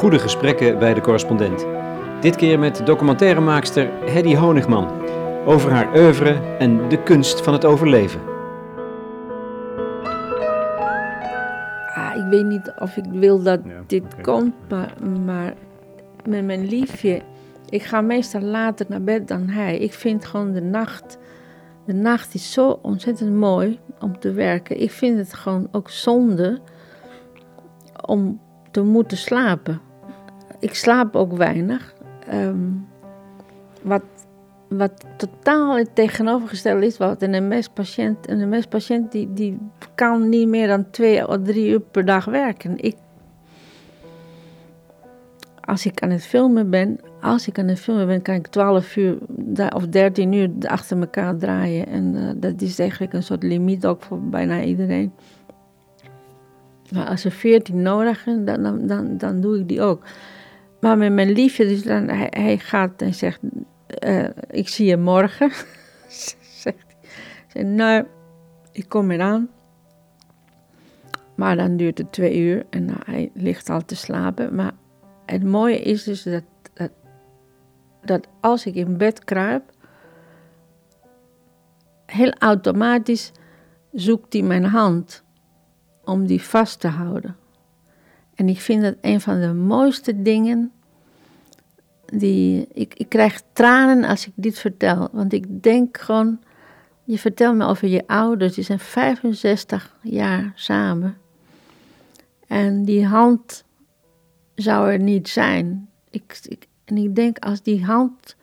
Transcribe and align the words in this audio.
goede 0.00 0.18
gesprekken 0.18 0.78
bij 0.78 0.94
de 0.94 1.00
correspondent. 1.00 1.66
Dit 2.20 2.36
keer 2.36 2.58
met 2.58 2.86
documentairemaakster 2.86 3.90
Hedy 4.04 4.34
Honigman 4.34 4.90
over 5.46 5.70
haar 5.70 5.96
oeuvre 5.96 6.56
en 6.58 6.88
de 6.88 7.02
kunst 7.02 7.40
van 7.40 7.52
het 7.52 7.64
overleven. 7.64 8.20
Ah, 11.94 12.16
ik 12.16 12.24
weet 12.30 12.44
niet 12.44 12.72
of 12.78 12.96
ik 12.96 13.04
wil 13.10 13.42
dat 13.42 13.60
dit 13.86 14.20
komt, 14.22 14.54
maar, 14.68 14.92
maar 15.24 15.54
met 16.24 16.44
mijn 16.44 16.66
liefje, 16.66 17.22
ik 17.68 17.82
ga 17.82 18.00
meestal 18.00 18.40
later 18.40 18.86
naar 18.88 19.02
bed 19.02 19.28
dan 19.28 19.48
hij. 19.48 19.78
Ik 19.78 19.92
vind 19.92 20.24
gewoon 20.24 20.52
de 20.52 20.62
nacht, 20.62 21.18
de 21.84 21.94
nacht 21.94 22.34
is 22.34 22.52
zo 22.52 22.78
ontzettend 22.82 23.32
mooi 23.32 23.78
om 23.98 24.18
te 24.18 24.32
werken. 24.32 24.80
Ik 24.80 24.90
vind 24.90 25.18
het 25.18 25.34
gewoon 25.34 25.68
ook 25.72 25.90
zonde 25.90 26.60
om 28.06 28.40
te 28.70 28.82
moeten 28.82 29.16
slapen. 29.16 29.88
Ik 30.60 30.74
slaap 30.74 31.16
ook 31.16 31.32
weinig. 31.32 31.94
Ehm, 32.28 32.68
wat, 33.82 34.02
wat 34.68 35.04
totaal 35.16 35.76
het 35.76 35.94
tegenovergestelde 35.94 36.86
is, 36.86 36.96
wat 36.96 37.22
een 37.22 37.48
MS-patiënt, 37.48 38.28
een 38.28 38.48
MS-patiënt 38.48 39.12
die, 39.12 39.32
die 39.32 39.58
kan 39.94 40.28
niet 40.28 40.48
meer 40.48 40.66
dan 40.66 40.90
twee 40.90 41.28
of 41.28 41.36
drie 41.42 41.70
uur 41.70 41.80
per 41.80 42.04
dag 42.04 42.24
werken. 42.24 42.78
Ik, 42.78 42.96
als 45.60 45.86
ik 45.86 46.02
aan 46.02 46.10
het 46.10 46.24
filmen 46.26 46.70
ben, 46.70 47.00
als 47.20 47.48
ik 47.48 47.58
aan 47.58 47.68
het 47.68 47.80
filmen 47.80 48.06
ben, 48.06 48.22
kan 48.22 48.34
ik 48.34 48.46
12 48.46 48.96
uur 48.96 49.18
of 49.74 49.86
13 49.86 50.32
uur 50.32 50.50
achter 50.66 50.98
elkaar 50.98 51.36
draaien. 51.36 51.86
En 51.86 52.14
uh, 52.14 52.30
dat 52.36 52.62
is 52.62 52.78
eigenlijk 52.78 53.12
een 53.12 53.22
soort 53.22 53.42
limiet 53.42 53.86
ook 53.86 54.02
voor 54.02 54.20
bijna 54.20 54.62
iedereen. 54.62 55.12
Maar 56.92 57.06
als 57.06 57.24
er 57.24 57.30
14 57.30 57.82
nodig 57.82 58.18
zijn, 58.18 58.44
dan, 58.44 58.86
dan, 58.86 59.16
dan 59.18 59.40
doe 59.40 59.58
ik 59.58 59.68
die 59.68 59.82
ook. 59.82 60.02
Maar 60.80 60.98
met 60.98 61.12
mijn 61.12 61.30
liefje, 61.30 61.66
dus 61.66 61.82
dan, 61.82 62.08
hij, 62.08 62.58
gaat 62.58 63.02
en 63.02 63.14
zegt: 63.14 63.40
uh, 64.04 64.28
Ik 64.50 64.68
zie 64.68 64.86
je 64.86 64.96
morgen. 64.96 65.50
zegt 66.62 66.86
hij. 67.48 67.62
Nou, 67.62 68.06
ik 68.72 68.88
kom 68.88 69.10
eraan. 69.10 69.48
Maar 71.34 71.56
dan 71.56 71.76
duurt 71.76 71.98
het 71.98 72.12
twee 72.12 72.38
uur 72.38 72.66
en 72.70 72.84
nou, 72.84 72.98
hij 73.04 73.30
ligt 73.34 73.70
al 73.70 73.84
te 73.84 73.96
slapen. 73.96 74.54
Maar 74.54 74.72
het 75.26 75.44
mooie 75.44 75.78
is 75.78 76.04
dus 76.04 76.22
dat, 76.22 76.44
dat, 76.72 76.90
dat 78.04 78.26
als 78.40 78.66
ik 78.66 78.74
in 78.74 78.96
bed 78.96 79.24
kruip, 79.24 79.62
heel 82.06 82.32
automatisch 82.32 83.32
zoekt 83.92 84.32
hij 84.32 84.42
mijn 84.42 84.64
hand 84.64 85.24
om 86.04 86.26
die 86.26 86.42
vast 86.42 86.80
te 86.80 86.88
houden. 86.88 87.36
En 88.40 88.48
ik 88.48 88.60
vind 88.60 88.82
dat 88.82 88.94
een 89.00 89.20
van 89.20 89.40
de 89.40 89.52
mooiste 89.52 90.22
dingen. 90.22 90.72
Die, 92.06 92.68
ik, 92.72 92.94
ik 92.94 93.08
krijg 93.08 93.42
tranen 93.52 94.04
als 94.04 94.26
ik 94.26 94.32
dit 94.34 94.58
vertel. 94.58 95.08
Want 95.12 95.32
ik 95.32 95.62
denk 95.62 96.00
gewoon, 96.00 96.40
je 97.04 97.18
vertelt 97.18 97.56
me 97.56 97.66
over 97.66 97.88
je 97.88 98.06
ouders, 98.06 98.54
die 98.54 98.64
zijn 98.64 98.78
65 98.78 99.96
jaar 100.02 100.52
samen. 100.54 101.16
En 102.46 102.84
die 102.84 103.06
hand 103.06 103.64
zou 104.54 104.92
er 104.92 104.98
niet 104.98 105.28
zijn. 105.28 105.88
Ik, 106.10 106.38
ik, 106.42 106.66
en 106.84 106.96
ik 106.96 107.14
denk, 107.14 107.38
als 107.38 107.62
die 107.62 107.84
hand 107.84 108.36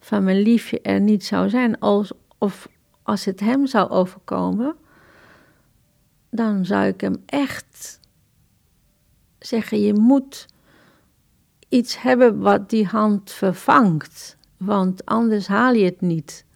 van 0.00 0.24
mijn 0.24 0.40
liefje 0.40 0.80
er 0.80 1.00
niet 1.00 1.24
zou 1.24 1.48
zijn, 1.48 1.78
als, 1.78 2.12
of 2.38 2.68
als 3.02 3.24
het 3.24 3.40
hem 3.40 3.66
zou 3.66 3.90
overkomen, 3.90 4.74
dan 6.30 6.64
zou 6.64 6.86
ik 6.86 7.00
hem 7.00 7.22
echt 7.26 7.97
zeggen: 9.38 9.80
je 9.80 9.94
moet 9.94 10.46
iets 11.68 12.02
hebben 12.02 12.38
wat 12.40 12.70
die 12.70 12.86
hand 12.86 13.30
vervangt, 13.30 14.36
want 14.56 15.04
anders 15.04 15.46
haal 15.46 15.72
je 15.72 15.84
het 15.84 16.00
niet. 16.00 16.46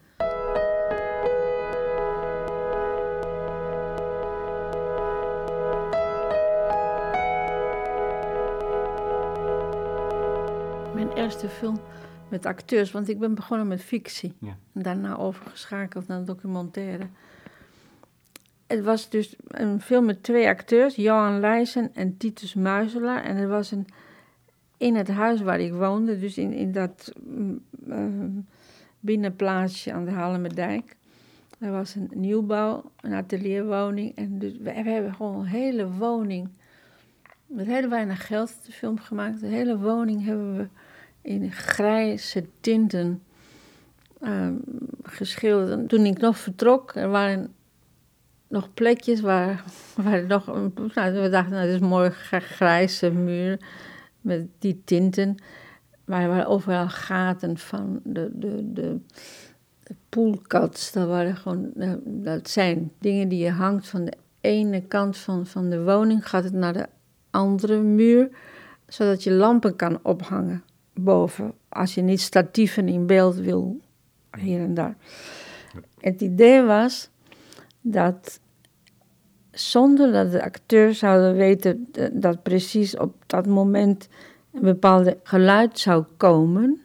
Mijn 10.95 11.13
eerste 11.15 11.49
film 11.49 11.81
met 12.29 12.47
acteurs, 12.47 12.91
want 12.91 13.09
ik 13.09 13.19
ben 13.19 13.35
begonnen 13.35 13.69
met 13.69 13.83
fictie. 13.83 14.33
Ja. 14.39 14.57
En 14.75 14.83
daarna 14.83 15.17
overgeschakeld 15.17 16.07
naar 16.07 16.25
documentaire. 16.25 17.07
Het 18.73 18.85
was 18.85 19.09
dus 19.09 19.35
een 19.49 19.81
film 19.81 20.05
met 20.05 20.23
twee 20.23 20.49
acteurs, 20.49 20.95
Johan 20.95 21.41
Leijsen 21.41 21.95
en 21.95 22.17
Titus 22.17 22.55
Muizelaar. 22.55 23.25
En 23.25 23.37
het 23.37 23.49
was 23.49 23.71
een, 23.71 23.87
in 24.77 24.95
het 24.95 25.09
huis 25.09 25.41
waar 25.41 25.61
ik 25.61 25.73
woonde, 25.73 26.19
dus 26.19 26.39
in, 26.39 26.53
in 26.53 26.73
dat 26.73 27.13
uh, 27.87 28.05
binnenplaatsje 29.01 29.93
aan 29.93 30.05
de 30.05 30.11
Hallemerdijk. 30.11 30.97
Er 31.59 31.71
was 31.71 31.95
een 31.95 32.11
nieuwbouw, 32.15 32.91
een 33.01 33.13
atelierwoning. 33.13 34.17
En 34.17 34.39
dus 34.39 34.53
we, 34.57 34.71
hebben 34.71 35.15
gewoon 35.15 35.41
een 35.41 35.47
hele 35.47 35.91
woning 35.91 36.49
met 37.47 37.67
heel 37.67 37.89
weinig 37.89 38.27
geld 38.27 38.55
de 38.67 38.73
film 38.73 38.99
gemaakt. 38.99 39.41
De 39.41 39.47
hele 39.47 39.79
woning 39.79 40.25
hebben 40.25 40.57
we 40.57 40.69
in 41.23 41.53
grijze 41.53 42.47
tinten 42.61 43.23
uh, 44.23 44.49
geschilderd. 45.03 45.89
Toen 45.89 46.05
ik 46.05 46.19
nog 46.19 46.39
vertrok, 46.39 46.95
er 46.95 47.09
waren 47.09 47.55
nog 48.53 48.75
plekjes 48.75 49.21
waar, 49.21 49.65
waar 49.97 50.27
nog. 50.27 50.47
Nou, 50.95 51.13
we 51.13 51.29
dachten, 51.29 51.53
nou, 51.53 51.65
dit 51.65 51.75
is 51.75 51.81
een 51.81 51.87
mooie 51.87 52.11
grijze 52.11 53.11
muur 53.11 53.59
met 54.21 54.47
die 54.59 54.83
tinten. 54.85 55.37
Maar 56.05 56.23
er 56.23 56.29
waren 56.29 56.47
overal 56.47 56.89
gaten 56.89 57.59
van 57.59 58.01
de, 58.05 58.31
de, 58.33 58.73
de, 58.73 58.99
de 59.83 59.95
poolkats. 60.09 60.93
Dat, 60.93 61.09
waren 61.09 61.37
gewoon, 61.37 61.71
dat 62.05 62.49
zijn 62.49 62.93
dingen 62.99 63.29
die 63.29 63.45
je 63.45 63.51
hangt 63.51 63.89
van 63.89 64.05
de 64.05 64.13
ene 64.41 64.81
kant 64.81 65.17
van, 65.17 65.47
van 65.47 65.71
de 65.71 65.85
woning, 65.85 66.29
gaat 66.29 66.45
het 66.45 66.53
naar 66.53 66.73
de 66.73 66.87
andere 67.31 67.81
muur, 67.81 68.29
zodat 68.87 69.23
je 69.23 69.33
lampen 69.33 69.77
kan 69.77 69.99
ophangen 70.03 70.63
boven. 70.95 71.53
Als 71.69 71.95
je 71.95 72.03
niet 72.03 72.21
statieven 72.21 72.89
in 72.89 73.07
beeld 73.07 73.37
wil, 73.37 73.81
hier 74.39 74.61
en 74.61 74.75
daar. 74.75 74.97
Het 75.99 76.21
idee 76.21 76.63
was 76.63 77.11
dat 77.81 78.41
zonder 79.53 80.13
dat 80.13 80.31
de 80.31 80.43
acteurs 80.43 80.99
zouden 80.99 81.35
weten 81.35 81.89
dat 82.13 82.43
precies 82.43 82.97
op 82.97 83.15
dat 83.27 83.47
moment 83.47 84.09
een 84.53 84.63
bepaalde 84.63 85.19
geluid 85.23 85.79
zou 85.79 86.05
komen, 86.17 86.81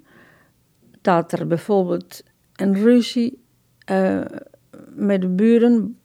dat 1.01 1.31
er 1.31 1.47
bijvoorbeeld 1.47 2.23
een 2.56 2.73
ruzie 2.73 3.39
uh, 3.91 4.22
met 4.95 5.22
de 5.22 5.27
buren 5.27 5.97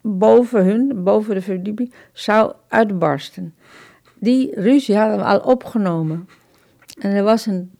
boven 0.00 0.64
hun, 0.64 1.04
boven 1.04 1.34
de 1.34 1.40
verdieping, 1.40 1.92
zou 2.12 2.52
uitbarsten. 2.68 3.54
Die 4.18 4.60
ruzie 4.60 4.96
hadden 4.96 5.16
we 5.16 5.24
al 5.24 5.38
opgenomen. 5.38 6.28
En 6.98 7.10
er 7.10 7.22
was 7.22 7.46
een, 7.46 7.70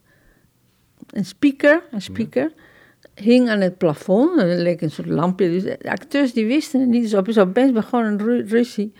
een 1.11 1.25
speaker, 1.25 1.83
een 1.91 2.03
speaker, 2.03 2.53
hing 3.17 3.49
aan 3.49 3.61
het 3.61 3.79
plafond. 3.79 4.39
En 4.39 4.49
er 4.49 4.59
leek 4.59 4.81
een 4.81 4.91
soort 4.91 5.09
lampje. 5.09 5.51
Dus 5.51 5.63
de 5.63 5.91
acteurs 5.91 6.33
die 6.33 6.47
wisten 6.47 6.81
het 6.81 6.89
niet. 6.89 7.03
Dus 7.03 7.15
op, 7.15 7.29
opeens 7.49 7.73
begon 7.73 8.05
een 8.05 8.47
ruzie 8.47 8.93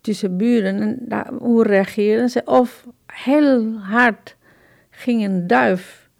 tussen 0.00 0.36
buren. 0.36 0.80
En 0.80 0.98
daar, 1.00 1.32
hoe 1.38 1.62
reageerden 1.62 2.28
ze? 2.28 2.42
Of 2.44 2.86
heel 3.06 3.78
hard 3.78 4.36
ging 4.90 5.24
een 5.24 5.46
duif 5.46 6.10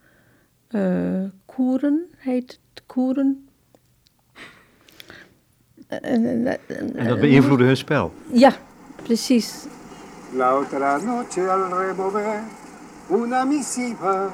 uh, 0.70 1.24
koeren, 1.44 2.06
heet 2.16 2.60
het 2.74 2.82
koeren. 2.86 3.48
En, 5.88 6.44
dat 6.44 7.20
beïnvloedde 7.20 7.64
hun 7.64 7.76
spel? 7.76 8.12
Ja, 8.32 8.52
precies. 9.02 9.66
La 10.34 10.56
otra 10.56 10.98
noche 10.98 11.50
al 11.50 11.78
remover 11.78 12.40
una 13.10 13.44
misiva 13.44 14.30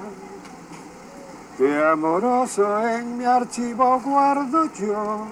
que 1.58 1.84
amoroso 1.84 2.66
en 2.86 3.18
mi 3.18 3.24
archivo 3.24 4.00
guardo 4.00 4.72
yo. 4.80 5.26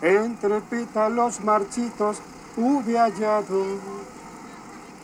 Entre 0.00 0.60
pétalos 0.60 1.40
marchitos 1.44 2.22
hube 2.56 2.96
hallado 2.96 3.64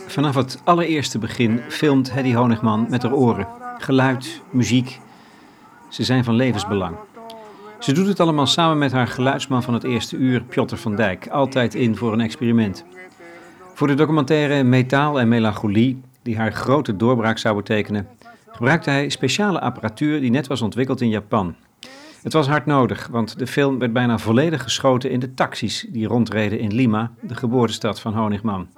Vanaf 0.06 0.34
het 0.34 0.60
allereerste 0.64 1.18
begin 1.18 1.60
filmt 1.68 2.12
Hedy 2.12 2.34
Honigman 2.34 2.86
met 2.88 3.02
haar 3.02 3.12
oren. 3.12 3.46
Geluid, 3.78 4.42
muziek, 4.50 5.00
ze 5.88 6.04
zijn 6.04 6.24
van 6.24 6.34
levensbelang. 6.34 6.96
Ze 7.82 7.92
doet 7.92 8.06
het 8.06 8.20
allemaal 8.20 8.46
samen 8.46 8.78
met 8.78 8.92
haar 8.92 9.06
geluidsman 9.06 9.62
van 9.62 9.74
het 9.74 9.84
eerste 9.84 10.16
uur, 10.16 10.42
Piotr 10.42 10.74
van 10.74 10.96
Dijk, 10.96 11.28
altijd 11.28 11.74
in 11.74 11.96
voor 11.96 12.12
een 12.12 12.20
experiment. 12.20 12.84
Voor 13.74 13.86
de 13.86 13.94
documentaire 13.94 14.62
Metaal 14.62 15.20
en 15.20 15.28
Melancholie, 15.28 16.00
die 16.22 16.36
haar 16.36 16.52
grote 16.52 16.96
doorbraak 16.96 17.38
zou 17.38 17.56
betekenen, 17.56 18.08
gebruikte 18.50 18.90
hij 18.90 19.08
speciale 19.08 19.60
apparatuur 19.60 20.20
die 20.20 20.30
net 20.30 20.46
was 20.46 20.62
ontwikkeld 20.62 21.00
in 21.00 21.08
Japan. 21.08 21.54
Het 22.22 22.32
was 22.32 22.46
hard 22.48 22.66
nodig, 22.66 23.08
want 23.10 23.38
de 23.38 23.46
film 23.46 23.78
werd 23.78 23.92
bijna 23.92 24.18
volledig 24.18 24.62
geschoten 24.62 25.10
in 25.10 25.20
de 25.20 25.34
taxis 25.34 25.86
die 25.88 26.06
rondreden 26.06 26.58
in 26.58 26.74
Lima, 26.74 27.10
de 27.20 27.34
geboortestad 27.34 28.00
van 28.00 28.14
Honigman. 28.14 28.68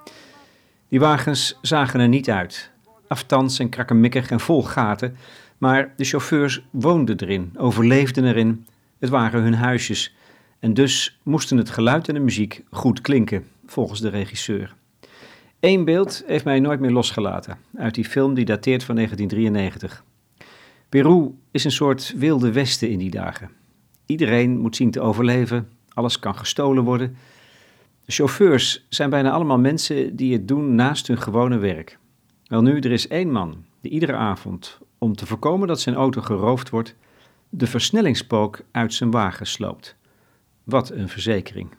Die 0.88 1.00
wagens 1.00 1.58
zagen 1.62 2.00
er 2.00 2.08
niet 2.08 2.30
uit. 2.30 2.70
Aftans 3.08 3.58
en 3.58 3.68
krakkemikkig 3.68 4.30
en 4.30 4.40
vol 4.40 4.62
gaten, 4.62 5.16
maar 5.58 5.92
de 5.96 6.04
chauffeurs 6.04 6.64
woonden 6.70 7.16
erin, 7.16 7.52
overleefden 7.56 8.24
erin. 8.24 8.66
Het 9.04 9.12
waren 9.12 9.42
hun 9.42 9.54
huisjes. 9.54 10.14
En 10.58 10.74
dus 10.74 11.20
moesten 11.22 11.56
het 11.56 11.70
geluid 11.70 12.08
en 12.08 12.14
de 12.14 12.20
muziek 12.20 12.64
goed 12.70 13.00
klinken, 13.00 13.44
volgens 13.66 14.00
de 14.00 14.08
regisseur. 14.08 14.74
Eén 15.60 15.84
beeld 15.84 16.24
heeft 16.26 16.44
mij 16.44 16.60
nooit 16.60 16.80
meer 16.80 16.90
losgelaten, 16.90 17.58
uit 17.76 17.94
die 17.94 18.04
film 18.04 18.34
die 18.34 18.44
dateert 18.44 18.84
van 18.84 18.94
1993. 18.94 20.04
Peru 20.88 21.34
is 21.50 21.64
een 21.64 21.70
soort 21.70 22.14
wilde 22.16 22.52
westen 22.52 22.90
in 22.90 22.98
die 22.98 23.10
dagen. 23.10 23.50
Iedereen 24.06 24.58
moet 24.58 24.76
zien 24.76 24.90
te 24.90 25.00
overleven, 25.00 25.68
alles 25.88 26.18
kan 26.18 26.36
gestolen 26.36 26.84
worden. 26.84 27.16
De 28.04 28.12
chauffeurs 28.12 28.86
zijn 28.88 29.10
bijna 29.10 29.30
allemaal 29.30 29.58
mensen 29.58 30.16
die 30.16 30.32
het 30.32 30.48
doen 30.48 30.74
naast 30.74 31.06
hun 31.06 31.18
gewone 31.18 31.58
werk. 31.58 31.98
Welnu, 32.46 32.78
er 32.78 32.92
is 32.92 33.08
één 33.08 33.32
man 33.32 33.64
die 33.80 33.90
iedere 33.90 34.14
avond, 34.14 34.78
om 34.98 35.16
te 35.16 35.26
voorkomen 35.26 35.68
dat 35.68 35.80
zijn 35.80 35.94
auto 35.94 36.20
geroofd 36.20 36.70
wordt, 36.70 36.96
de 37.56 37.66
versnellingspook 37.66 38.60
uit 38.70 38.94
zijn 38.94 39.10
wagen 39.10 39.46
sloopt. 39.46 39.96
Wat 40.64 40.90
een 40.90 41.08
verzekering. 41.08 41.70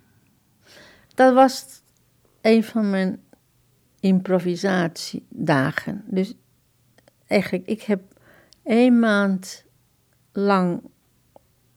Dat 1.15 1.33
was 1.33 1.81
een 2.41 2.63
van 2.63 2.89
mijn 2.89 3.23
improvisatiedagen. 3.99 6.03
Dus 6.07 6.33
eigenlijk, 7.27 7.67
ik 7.67 7.81
heb 7.81 8.01
één 8.63 8.99
maand 8.99 9.65
lang 10.31 10.81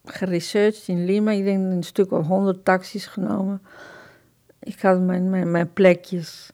geresearched 0.05 0.89
in 0.89 1.05
Lima. 1.05 1.31
Ik 1.31 1.45
denk 1.45 1.73
een 1.73 1.83
stuk 1.83 2.13
of 2.13 2.27
honderd 2.27 2.65
taxis 2.65 3.07
genomen. 3.07 3.63
Ik 4.61 4.81
had 4.81 5.01
mijn, 5.01 5.31
mijn, 5.31 5.51
mijn 5.51 5.73
plekjes 5.73 6.51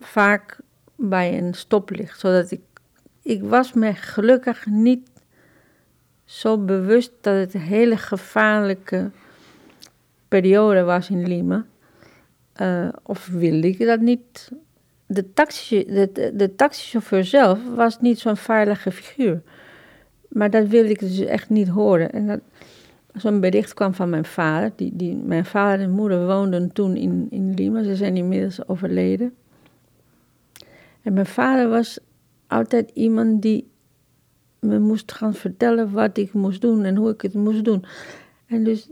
vaak 0.00 0.58
bij 0.96 1.38
een 1.38 1.54
stoplicht, 1.54 2.20
zodat 2.20 2.50
ik... 2.50 2.60
Ik 3.22 3.42
was 3.42 3.72
me 3.72 3.94
gelukkig 3.94 4.66
niet 4.66 5.08
zo 6.24 6.58
bewust 6.58 7.12
dat 7.20 7.34
het 7.34 7.54
een 7.54 7.60
hele 7.60 7.96
gevaarlijke 7.96 9.10
periode 10.28 10.82
was 10.82 11.10
in 11.10 11.26
Lima. 11.26 11.66
Uh, 12.60 12.88
of 13.02 13.26
wilde 13.26 13.68
ik 13.68 13.78
dat 13.86 14.00
niet? 14.00 14.50
De, 15.06 15.32
taxi, 15.32 15.84
de, 15.84 16.32
de 16.34 16.54
taxichauffeur 16.54 17.24
zelf 17.24 17.58
was 17.74 18.00
niet 18.00 18.18
zo'n 18.18 18.36
veilige 18.36 18.90
figuur. 18.90 19.42
Maar 20.28 20.50
dat 20.50 20.66
wilde 20.66 20.90
ik 20.90 20.98
dus 20.98 21.20
echt 21.20 21.50
niet 21.50 21.68
horen. 21.68 22.12
En 22.12 22.42
zo'n 23.14 23.40
bericht 23.40 23.74
kwam 23.74 23.94
van 23.94 24.10
mijn 24.10 24.24
vader. 24.24 24.72
Die, 24.76 24.96
die, 24.96 25.16
mijn 25.16 25.44
vader 25.44 25.84
en 25.84 25.90
moeder 25.90 26.26
woonden 26.26 26.72
toen 26.72 26.96
in, 26.96 27.26
in 27.30 27.54
Lima. 27.54 27.82
Ze 27.82 27.96
zijn 27.96 28.16
inmiddels 28.16 28.68
overleden. 28.68 29.34
En 31.02 31.12
mijn 31.12 31.26
vader 31.26 31.68
was 31.68 31.98
altijd 32.46 32.90
iemand 32.94 33.42
die 33.42 33.72
me 34.64 34.78
moest 34.78 35.12
gaan 35.12 35.34
vertellen 35.34 35.92
wat 35.92 36.16
ik 36.16 36.32
moest 36.32 36.60
doen 36.60 36.84
en 36.84 36.96
hoe 36.96 37.10
ik 37.10 37.20
het 37.20 37.34
moest 37.34 37.64
doen. 37.64 37.84
En 38.46 38.64
dus 38.64 38.88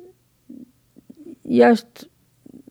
juist 1.42 2.08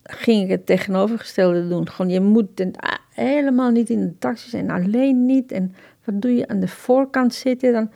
ging 0.04 0.44
ik 0.44 0.50
het 0.50 0.66
tegenovergestelde 0.66 1.68
doen. 1.68 1.90
Gewoon, 1.90 2.12
je 2.12 2.22
moet 2.22 2.66
helemaal 3.10 3.72
niet 3.72 3.90
in 3.90 4.00
de 4.00 4.18
taxi 4.18 4.50
zijn, 4.50 4.70
alleen 4.70 5.26
niet. 5.26 5.52
En 5.52 5.76
wat 6.04 6.22
doe 6.22 6.36
je 6.36 6.48
aan 6.48 6.60
de 6.60 6.68
voorkant 6.68 7.34
zitten? 7.34 7.74
Dan 7.74 7.92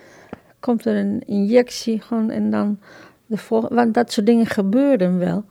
komt 0.60 0.86
er 0.86 0.96
een 0.96 1.22
injectie 1.26 2.02
gewoon 2.02 2.30
en 2.30 2.52
dan 2.52 2.80
de 3.26 3.38
Want 3.70 3.94
dat 3.94 4.12
soort 4.12 4.26
dingen 4.26 4.46
gebeurden 4.46 5.18
wel. 5.18 5.46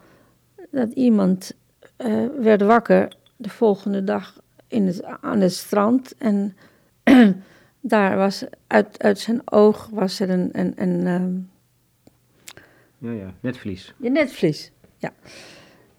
Dat 0.70 0.92
iemand 0.92 1.52
uh, 1.98 2.26
werd 2.40 2.62
wakker 2.62 3.16
de 3.36 3.48
volgende 3.48 4.04
dag 4.04 4.40
in 4.68 4.86
het, 4.86 5.04
aan 5.04 5.40
het 5.40 5.52
strand 5.52 6.14
en 6.18 6.56
daar 7.86 8.16
was 8.16 8.44
uit, 8.66 9.02
uit 9.02 9.18
zijn 9.18 9.40
oog 9.44 9.88
was 9.92 10.20
er 10.20 10.30
een. 10.30 10.48
een, 10.52 10.72
een 10.76 11.06
um, 11.06 11.50
ja, 12.98 13.10
ja, 13.10 13.34
netvlies. 13.40 13.94
Ja, 13.96 14.10
netvlies, 14.10 14.70
ja. 14.96 15.12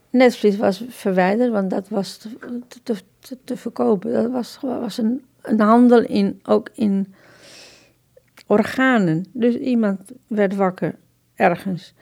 Netvlies 0.10 0.58
was 0.58 0.84
verwijderd, 0.90 1.52
want 1.52 1.70
dat 1.70 1.90
was 1.90 2.18
te, 2.18 2.30
te, 2.84 2.96
te, 3.20 3.38
te 3.44 3.58
verkopen. 3.58 4.14
Dat 4.14 4.32
was, 4.32 4.58
was 4.62 4.98
een, 4.98 5.24
een 5.42 5.60
handel 5.60 6.02
in, 6.02 6.40
ook 6.44 6.70
in 6.74 7.14
organen. 8.48 9.26
Dus 9.32 9.56
iemand 9.56 10.00
werd 10.28 10.56
wakker 10.56 10.96
ergens 11.36 11.94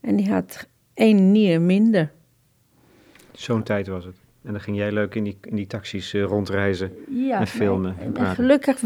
en 0.00 0.16
die 0.16 0.30
had 0.30 0.68
één 0.94 1.32
nier 1.32 1.60
minder. 1.60 2.12
Zo'n 3.32 3.62
tijd 3.62 3.86
was 3.86 4.04
het. 4.04 4.16
En 4.42 4.52
dan 4.52 4.60
ging 4.60 4.76
jij 4.76 4.92
leuk 4.92 5.14
in 5.14 5.24
die, 5.24 5.38
in 5.40 5.56
die 5.56 5.66
taxis 5.66 6.14
uh, 6.14 6.24
rondreizen 6.24 6.92
en 7.30 7.46
filmen. 7.46 7.96
en 7.98 8.26
gelukkig 8.26 8.82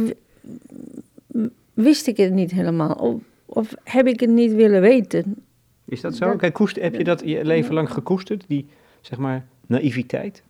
wist 1.74 2.06
ik 2.06 2.16
het 2.16 2.32
niet 2.32 2.50
helemaal. 2.50 2.94
Of, 2.94 3.22
of, 3.44 3.74
heb 3.84 4.06
ik 4.06 4.20
het 4.20 4.30
niet 4.30 4.52
willen 4.52 4.80
weten. 4.80 5.44
Is 5.84 6.00
dat 6.00 6.16
zo? 6.16 6.36
Kijk, 6.36 6.54
koest, 6.54 6.76
heb 6.76 6.94
je 6.94 7.04
dat 7.04 7.22
je 7.24 7.44
leven 7.44 7.74
lang 7.74 7.90
gekoesterd? 7.90 8.44
Die, 8.48 8.66
zeg 9.00 9.18
maar, 9.18 9.46
naïviteit? 9.66 10.42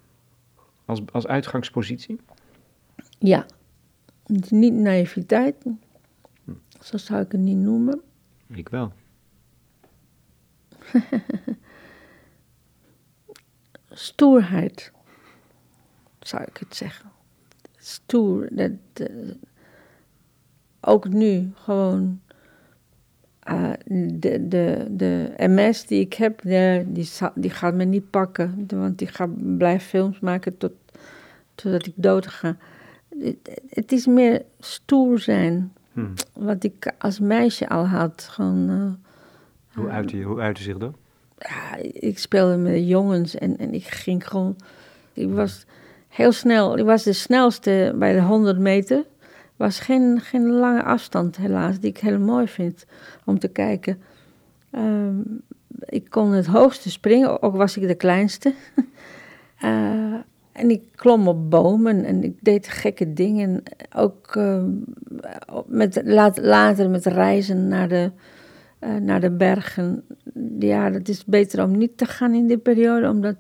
Als, 0.85 1.01
als 1.13 1.27
uitgangspositie? 1.27 2.21
Ja. 3.19 3.47
Niet 4.49 4.75
naïviteit. 4.75 5.55
Hm. 6.45 6.53
Zo 6.81 6.97
zou 6.97 7.21
ik 7.21 7.33
het 7.33 7.41
niet 7.41 7.57
noemen. 7.57 8.01
Ik 8.47 8.69
wel. 8.69 8.93
Stoerheid, 13.91 14.93
zou 16.21 16.43
ik 16.43 16.57
het 16.57 16.77
zeggen. 16.77 17.11
Stoer, 17.77 18.49
dat, 18.51 18.71
uh, 19.01 19.31
ook 20.87 21.09
nu 21.09 21.53
gewoon 21.55 22.21
uh, 23.51 23.71
de, 24.13 24.49
de, 24.49 24.87
de 24.91 25.33
MS 25.37 25.87
die 25.87 26.01
ik 26.01 26.15
heb, 26.15 26.43
die, 26.43 26.93
die, 26.93 27.09
die, 27.35 27.51
gaat 27.51 27.75
me 27.75 27.85
niet 27.85 28.11
pakken. 28.11 28.67
Want 28.67 28.99
die 28.99 29.09
gaat 29.09 29.57
blijven 29.57 29.89
films 29.89 30.21
maken 30.21 30.59
tot, 30.59 30.73
totdat 31.55 31.87
ik 31.87 31.93
dood 31.97 32.27
ga. 32.27 32.57
Het, 33.19 33.61
het 33.69 33.93
is 33.93 34.07
meer 34.07 34.43
stoer 34.61 35.19
zijn. 35.19 35.73
Hmm. 35.93 36.15
Wat 36.33 36.65
ik 36.65 36.93
als 36.99 37.21
meisje 37.21 37.69
al 37.69 37.87
had. 37.87 38.29
Gewoon, 38.31 38.71
uh, 38.71 38.93
hoe, 39.75 39.89
uitte, 39.89 40.23
hoe 40.23 40.41
uitte 40.41 40.63
zich 40.63 40.79
dat? 40.79 40.95
Ja, 41.39 41.77
ik 41.93 42.19
speelde 42.19 42.57
met 42.57 42.89
jongens 42.89 43.35
en, 43.35 43.57
en 43.57 43.75
ik 43.75 43.85
ging 43.85 44.29
gewoon... 44.29 44.57
Ik 45.13 45.31
was 45.31 45.67
heel 46.09 46.33
snel, 46.33 46.79
ik 46.79 46.85
was 46.85 47.03
de 47.03 47.13
snelste 47.13 47.95
bij 47.99 48.13
de 48.13 48.21
100 48.21 48.59
meter 48.59 49.05
was 49.57 49.81
geen, 49.81 50.21
geen 50.21 50.51
lange 50.51 50.83
afstand, 50.83 51.37
helaas, 51.37 51.79
die 51.81 51.91
ik 51.91 51.99
heel 51.99 52.19
mooi 52.19 52.49
vind 52.49 52.87
om 53.25 53.39
te 53.39 53.49
kijken. 53.49 53.99
Ehm, 54.71 55.21
ik 55.79 56.11
kon 56.11 56.33
het 56.33 56.47
hoogste 56.47 56.91
springen, 56.91 57.43
ook 57.43 57.57
was 57.57 57.77
ik 57.77 57.89
de 57.89 57.95
kleinste. 57.95 58.55
uh, 59.65 60.15
en 60.53 60.71
ik 60.71 60.83
klom 60.95 61.29
op 61.29 61.51
bomen 61.51 62.05
en 62.05 62.25
ik 62.25 62.37
deed 62.41 62.69
gekke 62.69 63.13
dingen. 63.13 63.63
Ook 63.97 64.35
uh, 64.35 64.65
met, 65.67 66.01
later 66.37 66.91
met 66.91 67.07
reizen 67.07 67.69
naar 67.69 67.89
de, 67.89 68.11
uh, 68.81 68.97
naar 68.97 69.21
de 69.21 69.31
bergen. 69.31 70.05
Ja, 70.59 70.93
het 70.93 71.09
is 71.09 71.25
beter 71.25 71.65
om 71.65 71.79
niet 71.79 71.99
te 71.99 72.07
gaan 72.07 72.35
in 72.35 72.47
die 72.47 72.59
periode, 72.59 73.09
omdat 73.09 73.37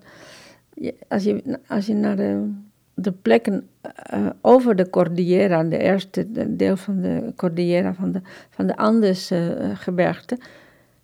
als, 1.08 1.24
je, 1.24 1.58
als 1.66 1.86
je 1.86 1.94
naar 1.94 2.16
de 2.16 2.52
de 2.94 3.12
plekken 3.12 3.68
uh, 4.14 4.26
over 4.40 4.76
de 4.76 4.90
Cordillera, 4.90 5.64
de 5.64 5.78
eerste 5.78 6.26
deel 6.56 6.76
van 6.76 7.00
de 7.00 7.32
Cordillera 7.36 7.94
van 7.94 8.12
de, 8.12 8.20
van 8.50 8.66
de 8.66 8.76
Andes-gebergte, 8.76 10.36
uh, 10.38 10.44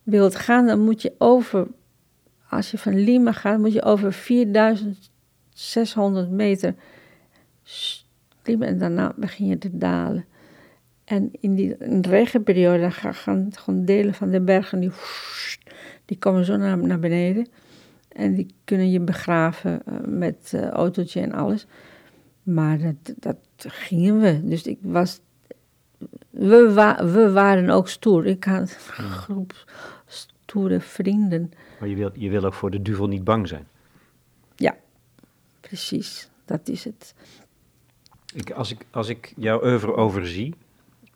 wilt 0.02 0.36
gaan, 0.36 0.66
dan 0.66 0.80
moet 0.80 1.02
je 1.02 1.12
over, 1.18 1.66
als 2.48 2.70
je 2.70 2.78
van 2.78 2.94
Lima 2.94 3.32
gaat, 3.32 3.58
moet 3.58 3.72
je 3.72 3.82
over 3.82 4.12
4600 4.12 6.30
meter 6.30 6.74
klimmen 8.42 8.68
en 8.68 8.78
daarna 8.78 9.12
begin 9.16 9.46
je 9.46 9.58
te 9.58 9.76
dalen. 9.76 10.24
En 11.04 11.30
in 11.40 11.54
die 11.54 11.76
regenperiode 12.00 12.90
gaan 12.90 13.84
delen 13.84 14.14
van 14.14 14.30
de 14.30 14.40
bergen, 14.40 14.80
die, 14.80 14.90
die 16.04 16.18
komen 16.18 16.44
zo 16.44 16.56
naar, 16.56 16.78
naar 16.78 16.98
beneden. 16.98 17.46
En 18.20 18.34
die 18.34 18.54
kunnen 18.64 18.90
je 18.90 19.00
begraven 19.00 19.82
uh, 19.88 19.94
met 20.06 20.52
uh, 20.54 20.68
autootje 20.68 21.20
en 21.20 21.32
alles. 21.32 21.66
Maar 22.42 22.78
dat, 22.78 23.14
dat 23.18 23.36
gingen 23.56 24.20
we. 24.20 24.40
Dus 24.44 24.62
ik 24.62 24.78
was. 24.80 25.20
We, 26.30 26.72
wa 26.72 27.06
we 27.06 27.30
waren 27.32 27.70
ook 27.70 27.88
stoer. 27.88 28.26
Ik 28.26 28.44
had 28.44 28.78
een 28.96 29.10
groep 29.10 29.70
stoere 30.06 30.80
vrienden. 30.80 31.52
Maar 31.78 31.88
je 31.88 31.94
wil, 31.94 32.10
je 32.14 32.30
wil 32.30 32.44
ook 32.44 32.54
voor 32.54 32.70
de 32.70 32.82
duvel 32.82 33.06
niet 33.06 33.24
bang 33.24 33.48
zijn. 33.48 33.66
Ja, 34.56 34.76
precies. 35.60 36.30
Dat 36.44 36.68
is 36.68 36.84
het. 36.84 37.14
Ik, 38.34 38.50
als, 38.50 38.70
ik, 38.70 38.86
als 38.90 39.08
ik 39.08 39.32
jouw 39.36 39.64
oeuvre 39.64 39.94
overzie, 39.94 40.54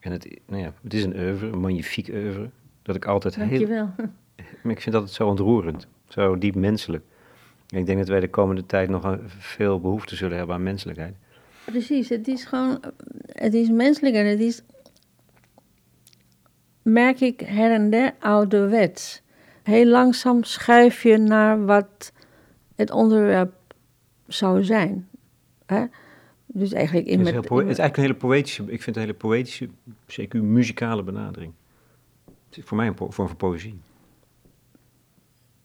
En 0.00 0.12
het, 0.12 0.38
nou 0.46 0.62
ja, 0.62 0.72
het 0.82 0.94
is 0.94 1.04
een 1.04 1.16
oeuvre, 1.16 1.46
een 1.46 1.60
magnifiek 1.60 2.08
oeuvre, 2.08 2.50
dat 2.82 2.96
ik 2.96 3.04
altijd 3.04 3.38
Dankjewel. 3.38 3.90
heel... 3.96 4.06
Maar 4.62 4.72
ik 4.72 4.80
vind 4.80 4.94
dat 4.94 5.02
het 5.02 5.12
zo 5.12 5.26
ontroerend, 5.26 5.86
zo 6.08 6.38
diep 6.38 6.54
menselijk. 6.54 7.04
ik 7.68 7.86
denk 7.86 7.98
dat 7.98 8.08
wij 8.08 8.20
de 8.20 8.30
komende 8.30 8.66
tijd 8.66 8.88
nog 8.88 9.18
veel 9.26 9.80
behoefte 9.80 10.16
zullen 10.16 10.36
hebben 10.36 10.54
aan 10.54 10.62
menselijkheid. 10.62 11.14
Precies, 11.64 12.08
het 12.08 12.28
is 12.28 12.44
gewoon, 12.44 12.80
het 13.26 13.54
is 13.54 13.68
menselijk 13.68 14.14
en 14.14 14.26
het 14.26 14.40
is, 14.40 14.62
merk 16.82 17.20
ik 17.20 17.40
her 17.40 17.72
en 17.72 17.90
der, 17.90 18.14
ouderwets. 18.18 19.22
Heel 19.62 19.86
langzaam 19.86 20.44
schuif 20.44 21.02
je 21.02 21.16
naar 21.16 21.64
wat 21.64 22.12
het 22.74 22.90
onderwerp 22.90 23.52
zou 24.26 24.64
zijn. 24.64 25.08
Hè? 25.66 25.84
Dus 26.46 26.72
eigenlijk 26.72 27.06
in 27.06 27.18
het, 27.18 27.28
is 27.28 27.34
met, 27.34 27.48
het 27.48 27.52
is 27.52 27.78
eigenlijk 27.78 27.96
een 27.96 28.02
hele 28.02 28.14
poëtische, 28.14 28.64
ik 28.66 28.82
vind 28.82 28.96
een 28.96 29.02
hele 29.02 29.14
poëtische, 29.14 29.68
zeker 30.06 30.44
muzikale 30.44 31.02
benadering. 31.02 31.52
Het 32.48 32.58
is 32.58 32.64
voor 32.64 32.76
mij 32.76 32.86
een 32.86 32.96
vorm 32.96 33.12
van 33.12 33.36
poëzie. 33.36 33.78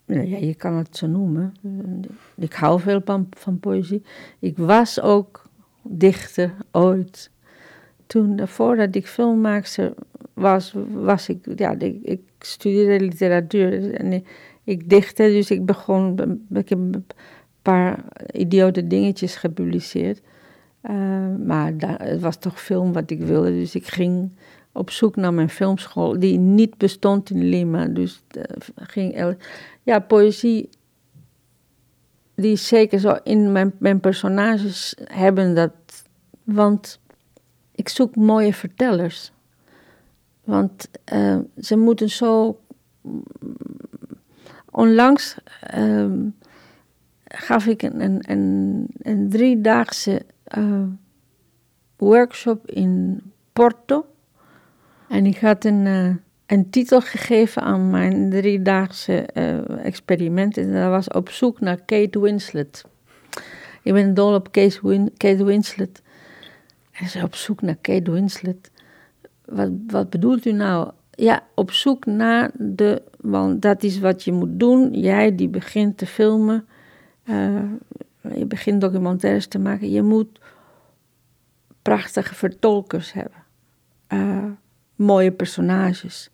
Ja, 0.10 0.38
je 0.38 0.56
kan 0.56 0.74
het 0.74 0.98
zo 0.98 1.08
noemen. 1.08 1.54
Ik 2.36 2.54
hou 2.54 2.80
veel 2.80 3.02
van, 3.06 3.28
van 3.30 3.60
poëzie. 3.60 4.04
Ik 4.40 4.58
was 4.58 5.02
ook 5.02 5.50
dichter 5.84 6.54
ooit. 6.72 7.32
Toen, 8.06 8.48
voordat 8.48 8.96
ik 8.96 9.08
filmmaakster 9.08 9.94
was, 10.34 10.74
was 10.94 11.30
ik, 11.30 11.46
ja, 11.56 11.76
ik, 12.02 12.20
studeerde 12.40 13.06
literatuur 13.06 13.94
en 13.94 14.14
ik, 14.14 14.28
ik 14.64 14.90
dichtte, 14.90 15.24
dus 15.24 15.52
ik 15.52 15.66
begon, 15.66 16.16
ik 16.54 16.70
heb 16.70 16.80
een 16.80 17.06
paar 17.62 18.04
idiote 18.32 18.88
dingetjes 18.88 19.36
gepubliceerd. 19.36 20.22
Uh, 20.84 21.36
maar 21.46 21.78
daar, 21.78 22.02
het 22.02 22.22
was 22.22 22.38
toch 22.38 22.62
film 22.62 22.94
wat 22.94 23.12
ik 23.12 23.22
wilde, 23.22 23.52
dus 23.52 23.76
ik 23.76 23.88
ging 23.88 24.32
op 24.80 24.92
zoek 24.92 25.16
naar 25.16 25.34
mijn 25.34 25.50
filmschool, 25.50 26.20
die 26.20 26.38
niet 26.38 26.78
bestond 26.78 27.30
in 27.30 27.50
Lima. 27.50 27.86
Dus 27.86 28.24
uh, 28.38 28.44
ging, 28.76 29.36
ja, 29.84 30.00
poëzie 30.00 30.70
die 32.36 32.56
zeker 32.56 33.00
zo 33.00 33.18
in 33.24 33.52
mijn, 33.52 33.74
mijn 33.80 34.00
personages 34.00 34.96
hebben 35.04 35.56
dat. 35.56 35.72
Want 36.44 37.00
ik 37.72 37.90
zoek 37.90 38.16
mooie 38.16 38.54
vertellers. 38.54 39.32
Want 40.44 40.90
uh, 41.14 41.38
ze 41.58 41.78
moeten 41.78 42.10
zo. 42.10 42.60
Onlangs 44.72 45.38
uh, 45.76 46.12
gaf 47.24 47.66
ik 47.66 47.82
een, 47.82 48.02
een, 48.02 48.24
een, 48.32 48.88
een 48.98 49.30
driedaagse 49.30 50.26
uh, 50.58 50.84
workshop 51.98 52.68
in 52.68 53.22
Porto. 53.54 54.06
En 55.10 55.26
ik 55.26 55.38
had 55.40 55.66
een 55.66 55.86
uh, 55.86 56.16
een 56.50 56.70
titel 56.70 57.02
gegeven 57.02 57.62
aan 57.62 57.90
mijn 57.90 58.30
driedaagse 58.30 59.30
uh, 59.34 59.86
experiment. 59.86 60.58
En 60.58 60.74
dat 60.74 60.90
was 60.90 61.08
op 61.08 61.30
zoek 61.30 61.60
naar 61.60 61.82
Kate 61.86 62.20
Winslet. 62.20 62.86
Ik 63.84 63.94
ben 63.94 64.14
dol 64.14 64.34
op 64.34 64.52
Kate, 64.52 64.80
Win 64.82 65.12
Kate 65.18 65.44
Winslet. 65.44 66.02
En 66.92 67.08
ze 67.08 67.24
op 67.24 67.36
zoek 67.36 67.62
naar 67.62 67.78
Kate 67.82 68.12
Winslet. 68.12 68.72
Wat, 69.46 69.70
wat 69.88 70.10
bedoelt 70.10 70.46
u 70.46 70.52
nou? 70.52 70.92
Ja, 71.12 71.44
op 71.56 71.72
zoek 71.72 72.06
naar 72.06 72.52
de. 72.54 73.02
Want 73.18 73.62
dat 73.62 73.84
is 73.84 74.00
wat 74.00 74.24
je 74.24 74.32
moet 74.32 74.60
doen. 74.60 74.94
Jij 74.94 75.36
die 75.36 75.50
begint 75.50 75.98
te 75.98 76.06
filmen. 76.06 76.68
Uh, 77.26 77.62
je 78.36 78.46
begint 78.46 78.82
documentaires 78.82 79.48
te 79.48 79.60
maken. 79.60 79.92
Je 79.92 80.02
moet 80.02 80.40
prachtige 81.82 82.36
vertolkers 82.36 83.14
hebben. 83.14 83.44
Uh, 84.14 84.52
mooie 85.00 85.32
personages. 85.32 86.30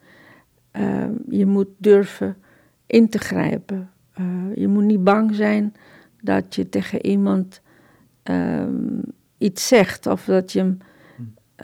Uh, 0.74 1.06
je 1.30 1.46
moet 1.46 1.68
durven 1.78 2.38
in 2.86 3.10
te 3.10 3.18
grijpen. 3.18 3.90
Uh, 4.20 4.56
je 4.56 4.68
moet 4.68 4.84
niet 4.84 5.04
bang 5.04 5.36
zijn 5.36 5.74
dat 6.22 6.56
je 6.56 6.70
tegen 6.70 7.06
iemand 7.06 7.62
uh, 8.24 8.64
iets 9.38 9.68
zegt 9.68 10.08
of 10.08 10.26
dat 10.26 10.52
je 10.52 10.60
hem 10.60 10.78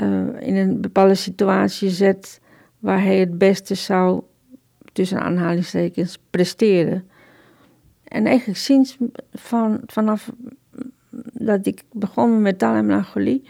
uh, 0.01 0.47
in 0.47 0.55
een 0.55 0.81
bepaalde 0.81 1.15
situatie 1.15 1.89
zet 1.89 2.41
waar 2.79 3.03
hij 3.03 3.19
het 3.19 3.37
beste 3.37 3.75
zou, 3.75 4.23
tussen 4.93 5.21
aanhalingstekens, 5.21 6.17
presteren. 6.29 7.09
En 8.03 8.25
eigenlijk 8.25 8.59
sinds 8.59 8.97
van, 9.33 9.81
vanaf 9.85 10.31
dat 11.33 11.65
ik 11.65 11.83
begon 11.91 12.41
met 12.41 12.59
taal 12.59 12.75
en 12.75 12.85
melancholie, 12.85 13.43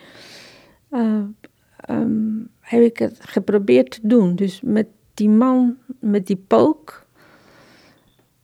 um, 1.89 2.49
heb 2.71 2.81
ik 2.81 2.97
het 2.97 3.17
geprobeerd 3.21 3.91
te 3.91 3.99
doen. 4.03 4.35
Dus 4.35 4.61
met 4.63 4.87
die 5.13 5.29
man 5.29 5.77
met 5.99 6.27
die 6.27 6.43
pook, 6.47 7.05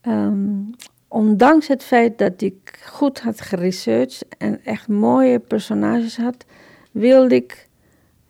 um, 0.02 0.70
ondanks 1.08 1.68
het 1.68 1.82
feit 1.82 2.18
dat 2.18 2.40
ik 2.40 2.78
goed 2.86 3.20
had 3.20 3.40
geresearched 3.40 4.26
en 4.38 4.64
echt 4.64 4.88
mooie 4.88 5.38
personages 5.38 6.16
had, 6.16 6.44
wilde 6.90 7.34
ik 7.34 7.68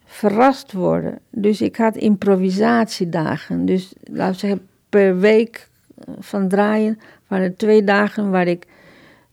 verrast 0.04 0.72
worden. 0.72 1.18
Dus 1.30 1.60
ik 1.60 1.76
had 1.76 1.96
improvisatiedagen. 1.96 3.64
Dus 3.64 3.92
laten 4.02 4.32
we 4.32 4.38
zeggen, 4.38 4.68
per 4.88 5.18
week 5.18 5.68
eh, 5.94 6.14
van 6.18 6.48
draaien 6.48 6.98
waren 7.26 7.56
twee 7.56 7.84
dagen 7.84 8.30
waar 8.30 8.46
ik 8.46 8.66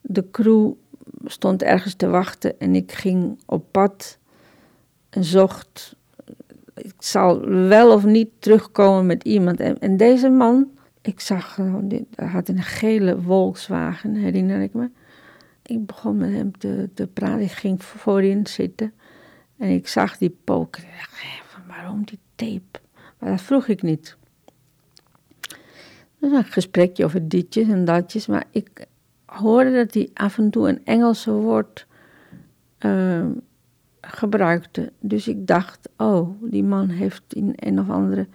de 0.02 0.32
crew 0.32 0.72
stond 1.26 1.64
ergens 1.64 1.94
te 1.94 2.08
wachten 2.08 2.60
en 2.60 2.76
ik 2.76 2.92
ging 2.92 3.40
op 3.46 3.66
pad 3.72 4.18
en 5.10 5.24
zocht 5.24 5.96
ik 6.76 6.94
zal 7.00 7.50
wel 7.50 7.92
of 7.94 8.06
niet 8.06 8.30
terugkomen 8.40 9.06
met 9.06 9.24
iemand. 9.24 9.60
En, 9.60 9.80
en 9.80 9.98
deze 9.98 10.30
man, 10.30 10.72
ik 11.02 11.20
zag 11.20 11.54
gewoon, 11.54 12.06
hij 12.16 12.28
had 12.28 12.48
een 12.48 12.64
gele 12.64 13.22
Volkswagen, 13.22 14.16
herinner 14.16 14.62
ik 14.62 14.74
me. 14.74 14.90
Ik 15.66 15.86
begon 15.86 16.18
met 16.18 16.32
hem 16.32 16.58
te, 16.58 16.90
te 16.94 17.08
praten, 17.08 17.42
ik 17.42 17.52
ging 17.52 17.84
voorin 17.84 18.48
zitten. 18.48 18.94
En 19.58 19.70
ik 19.70 19.88
zag 19.88 20.18
die 20.18 20.38
poker. 20.44 20.84
Ik 20.84 20.90
dacht, 20.98 21.68
waarom 21.68 22.06
die 22.06 22.20
tape? 22.36 22.80
Maar 23.20 23.30
dat 23.30 23.42
vroeg 23.42 23.68
ik 23.68 23.82
niet. 23.82 24.18
Dus 26.20 26.32
een 26.32 26.44
gesprekje 26.44 27.06
over 27.06 27.28
ditjes 27.28 27.68
en 27.68 27.86
datjes. 27.86 28.28
Maar 28.28 28.44
ik 28.52 28.86
hoorde 29.26 29.72
dat 29.72 29.94
hij 29.94 30.10
af 30.14 30.38
en 30.38 30.50
toe 30.50 30.70
een 30.70 30.86
Engelse 30.86 31.32
woord 31.32 31.88
uh, 32.80 33.26
gebruikte. 34.08 34.92
Dus 35.00 35.28
ik 35.28 35.48
dacht, 35.48 35.90
oh, 35.98 36.30
die 36.42 36.64
man 36.64 36.90
heeft 36.90 37.24
in 37.28 37.54
een 37.56 37.80
of 37.80 37.90
andere 37.90 38.28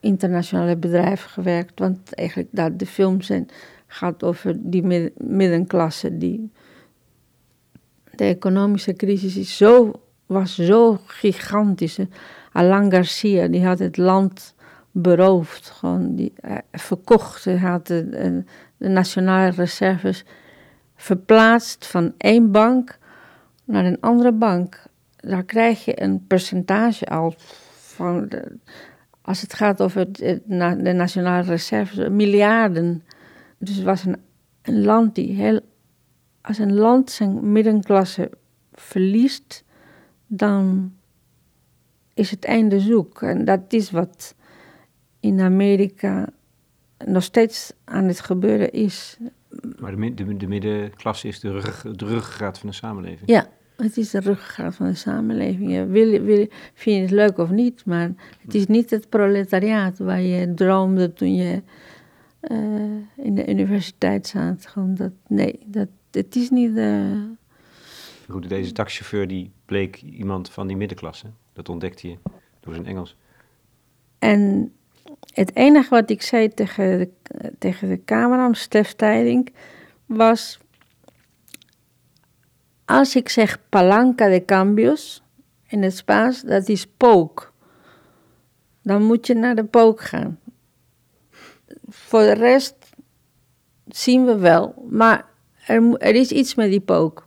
internationale 0.00 0.76
bedrijf 0.76 1.24
gewerkt. 1.24 1.78
Want 1.78 2.14
eigenlijk 2.14 2.48
dat 2.52 2.78
de 2.78 2.86
film 2.86 3.20
zijn, 3.20 3.48
gaat 3.86 4.22
over 4.22 4.54
die 4.58 5.10
middenklasse. 5.16 6.18
Die, 6.18 6.50
de 8.14 8.24
economische 8.24 8.92
crisis 8.92 9.36
is 9.36 9.56
zo, 9.56 9.92
was 10.26 10.54
zo 10.54 10.98
gigantisch. 11.06 11.98
Alain 12.52 12.90
Garcia, 12.90 13.48
die 13.48 13.64
had 13.64 13.78
het 13.78 13.96
land 13.96 14.54
beroofd. 14.90 15.70
Gewoon 15.70 16.14
die, 16.14 16.32
verkocht. 16.72 17.44
Hij 17.44 17.56
had 17.56 17.86
de, 17.86 18.08
de 18.76 18.88
nationale 18.88 19.50
reserves 19.50 20.24
verplaatst 20.96 21.86
van 21.86 22.14
één 22.16 22.50
bank 22.50 22.98
naar 23.70 23.84
een 23.84 24.00
andere 24.00 24.32
bank, 24.32 24.82
daar 25.16 25.44
krijg 25.44 25.84
je 25.84 26.02
een 26.02 26.26
percentage 26.26 27.06
al 27.06 27.34
van, 27.76 28.28
de, 28.28 28.56
als 29.22 29.40
het 29.40 29.54
gaat 29.54 29.82
over 29.82 30.00
het, 30.00 30.16
de 30.46 30.92
nationale 30.92 31.42
reserves, 31.42 32.08
miljarden. 32.08 33.04
Dus 33.58 33.76
het 33.76 33.84
was 33.84 34.04
een, 34.04 34.16
een 34.62 34.84
land 34.84 35.14
die 35.14 35.32
heel, 35.32 35.60
als 36.40 36.58
een 36.58 36.74
land 36.74 37.10
zijn 37.10 37.52
middenklasse 37.52 38.30
verliest, 38.72 39.64
dan 40.26 40.92
is 42.14 42.30
het 42.30 42.44
einde 42.44 42.80
zoek. 42.80 43.22
En 43.22 43.44
dat 43.44 43.60
is 43.68 43.90
wat 43.90 44.34
in 45.20 45.40
Amerika 45.40 46.28
nog 47.06 47.22
steeds 47.22 47.72
aan 47.84 48.04
het 48.04 48.20
gebeuren 48.20 48.72
is. 48.72 49.18
Maar 49.78 49.96
de, 49.96 50.14
de, 50.14 50.36
de 50.36 50.48
middenklasse 50.48 51.28
is 51.28 51.40
de, 51.40 51.50
rug, 51.50 51.82
de 51.82 52.06
ruggengraat 52.06 52.58
van 52.58 52.68
de 52.68 52.74
samenleving. 52.74 53.30
Ja, 53.30 53.48
het 53.82 53.96
is 53.96 54.10
de 54.10 54.20
ruggengraat 54.20 54.74
van 54.74 54.86
de 54.86 54.94
samenleving. 54.94 55.88
Wil, 55.88 56.20
wil, 56.20 56.46
vind 56.74 56.96
je 56.96 57.02
het 57.02 57.10
leuk 57.10 57.38
of 57.38 57.50
niet, 57.50 57.84
maar 57.84 58.12
het 58.40 58.54
is 58.54 58.66
niet 58.66 58.90
het 58.90 59.08
proletariaat 59.08 59.98
waar 59.98 60.20
je 60.20 60.54
droomde 60.54 61.12
toen 61.12 61.34
je 61.34 61.62
uh, 62.50 63.26
in 63.26 63.34
de 63.34 63.48
universiteit 63.48 64.26
zat. 64.26 64.66
Gewoon 64.66 64.94
dat, 64.94 65.12
nee, 65.28 65.58
dat, 65.66 65.88
het 66.10 66.36
is 66.36 66.50
niet... 66.50 66.76
Uh... 66.76 67.22
Goed, 68.28 68.48
deze 68.48 68.72
taxichauffeur 68.72 69.28
die 69.28 69.50
bleek 69.64 70.02
iemand 70.02 70.50
van 70.50 70.66
die 70.66 70.76
middenklasse. 70.76 71.26
Dat 71.52 71.68
ontdekte 71.68 72.08
je 72.08 72.16
door 72.60 72.74
zijn 72.74 72.86
Engels. 72.86 73.16
En 74.18 74.72
het 75.34 75.56
enige 75.56 75.90
wat 75.90 76.10
ik 76.10 76.22
zei 76.22 76.48
tegen 76.48 76.98
de, 76.98 77.10
tegen 77.58 77.88
de 77.88 78.04
camera, 78.04 78.52
Stef 78.52 78.92
Tijding, 78.92 79.52
was 80.06 80.58
als 82.90 83.16
ik 83.16 83.28
zeg 83.28 83.58
palanca 83.68 84.28
de 84.28 84.44
cambios 84.44 85.22
in 85.66 85.82
het 85.82 85.96
Spaans, 85.96 86.42
dat 86.42 86.68
is 86.68 86.86
pook. 86.86 87.52
dan 88.82 89.02
moet 89.02 89.26
je 89.26 89.34
naar 89.34 89.54
de 89.54 89.64
pook 89.64 90.00
gaan. 90.00 90.38
Voor 91.88 92.20
de 92.20 92.32
rest 92.32 92.74
zien 93.88 94.24
we 94.24 94.38
wel. 94.38 94.86
Maar 94.88 95.26
er, 95.66 96.14
is 96.14 96.30
iets 96.30 96.54
met 96.54 96.70
die 96.70 96.80
pook. 96.80 97.26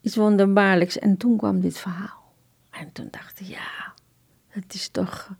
Iets 0.00 0.16
wonderbaarlijks. 0.16 0.98
En 0.98 1.16
toen 1.16 1.36
kwam 1.36 1.60
dit 1.60 1.78
verhaal. 1.78 2.32
En 2.70 2.92
toen 2.92 3.08
dacht 3.10 3.40
ik, 3.40 3.46
ja, 3.46 3.94
het 4.48 4.74
is 4.74 4.88
toch... 4.88 5.30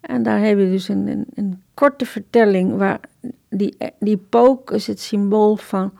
En 0.00 0.22
daar 0.22 0.40
heb 0.40 0.58
je 0.58 0.70
dus 0.70 0.88
een, 0.88 1.06
een, 1.06 1.26
een 1.34 1.62
korte 1.74 2.06
vertelling 2.06 2.76
waar 2.76 3.00
die, 3.48 3.76
die 3.98 4.16
pook 4.16 4.70
is 4.70 4.86
het 4.86 5.00
symbool 5.00 5.56
van, 5.56 5.92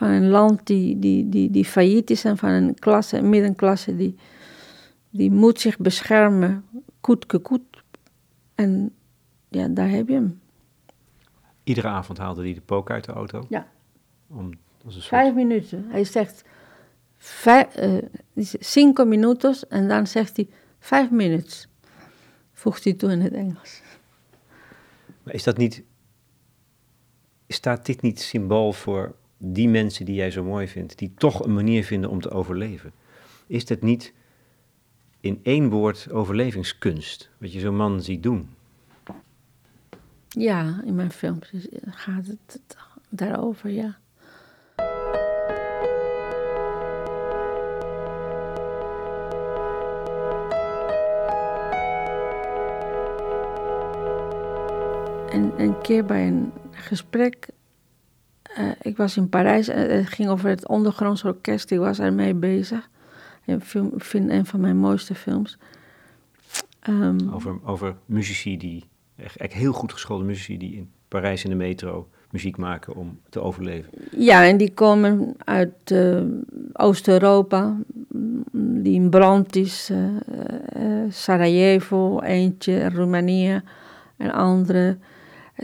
van 0.00 0.10
een 0.10 0.28
land 0.28 0.66
die, 0.66 0.98
die, 0.98 1.28
die, 1.28 1.50
die 1.50 1.64
failliet 1.64 2.10
is 2.10 2.24
en 2.24 2.38
van 2.38 2.50
een 2.50 2.74
klasse, 2.74 3.16
een 3.16 3.28
middenklasse 3.28 3.96
die, 3.96 4.16
die 5.10 5.30
moet 5.30 5.60
zich 5.60 5.78
beschermen, 5.78 6.64
koet 7.00 7.26
koet. 7.26 7.82
En 8.54 8.94
ja, 9.48 9.68
daar 9.68 9.88
heb 9.88 10.08
je 10.08 10.14
hem. 10.14 10.40
Iedere 11.64 11.88
avond 11.88 12.18
haalde 12.18 12.42
hij 12.42 12.54
de 12.54 12.60
pook 12.60 12.90
uit 12.90 13.04
de 13.04 13.12
auto? 13.12 13.46
Ja. 13.48 13.66
Om, 14.28 14.50
als 14.84 14.94
een 14.94 15.02
soort... 15.02 15.06
Vijf 15.06 15.34
minuten. 15.34 15.86
Hij 15.88 16.04
zegt 16.04 16.44
vijf, 17.16 17.76
uh, 17.76 18.02
cinco 18.60 19.04
minutos 19.04 19.66
en 19.68 19.88
dan 19.88 20.06
zegt 20.06 20.36
hij 20.36 20.48
vijf 20.78 21.10
minuten. 21.10 21.68
Voegt 22.52 22.84
hij 22.84 22.92
toe 22.92 23.10
in 23.10 23.20
het 23.20 23.32
Engels. 23.32 23.82
Maar 25.22 25.34
is 25.34 25.44
dat 25.44 25.56
niet, 25.56 25.82
staat 27.48 27.86
dit 27.86 28.02
niet 28.02 28.20
symbool 28.20 28.72
voor 28.72 29.18
die 29.42 29.68
mensen 29.68 30.04
die 30.04 30.14
jij 30.14 30.30
zo 30.30 30.44
mooi 30.44 30.68
vindt, 30.68 30.98
die 30.98 31.12
toch 31.14 31.44
een 31.44 31.54
manier 31.54 31.84
vinden 31.84 32.10
om 32.10 32.20
te 32.20 32.30
overleven? 32.30 32.92
Is 33.46 33.66
dat 33.66 33.80
niet 33.80 34.12
in 35.20 35.40
één 35.42 35.68
woord 35.68 36.10
overlevingskunst, 36.10 37.30
wat 37.38 37.52
je 37.52 37.60
zo'n 37.60 37.76
man 37.76 38.02
ziet 38.02 38.22
doen? 38.22 38.48
Ja, 40.28 40.82
in 40.84 40.94
mijn 40.94 41.10
films 41.10 41.52
gaat 41.84 42.26
het 42.26 42.60
daarover, 43.08 43.70
ja. 43.70 43.98
En 55.30 55.52
een 55.56 55.80
keer 55.80 56.04
bij 56.04 56.26
een 56.26 56.52
gesprek, 56.70 57.48
uh, 58.58 58.70
ik 58.80 58.96
was 58.96 59.16
in 59.16 59.28
Parijs 59.28 59.68
en 59.68 59.96
het 59.96 60.08
ging 60.08 60.28
over 60.28 60.48
het 60.48 60.68
ondergronds 60.68 61.24
orkest, 61.24 61.70
ik 61.70 61.78
was 61.78 61.98
ermee 61.98 62.34
bezig. 62.34 62.88
Ik 63.44 63.62
vind 63.96 64.30
een 64.30 64.46
van 64.46 64.60
mijn 64.60 64.76
mooiste 64.76 65.14
films. 65.14 65.58
Um, 66.88 67.32
over, 67.32 67.58
over 67.64 67.96
muzici 68.06 68.56
die, 68.56 68.84
echt, 69.16 69.52
heel 69.52 69.72
goed 69.72 69.92
geschoolde 69.92 70.24
muzici 70.24 70.58
die 70.58 70.76
in 70.76 70.90
Parijs 71.08 71.44
in 71.44 71.50
de 71.50 71.56
metro 71.56 72.08
muziek 72.30 72.56
maken 72.56 72.94
om 72.94 73.20
te 73.28 73.40
overleven. 73.40 73.90
Ja, 74.16 74.44
en 74.44 74.56
die 74.56 74.74
komen 74.74 75.34
uit 75.44 75.90
uh, 75.92 76.22
Oost-Europa, 76.72 77.76
die 78.52 78.94
in 78.94 79.10
brand 79.10 79.56
is. 79.56 79.90
Uh, 79.90 81.04
Sarajevo, 81.08 82.20
eentje, 82.20 82.90
Roemenië 82.90 83.62
en 84.16 84.32
andere. 84.32 84.98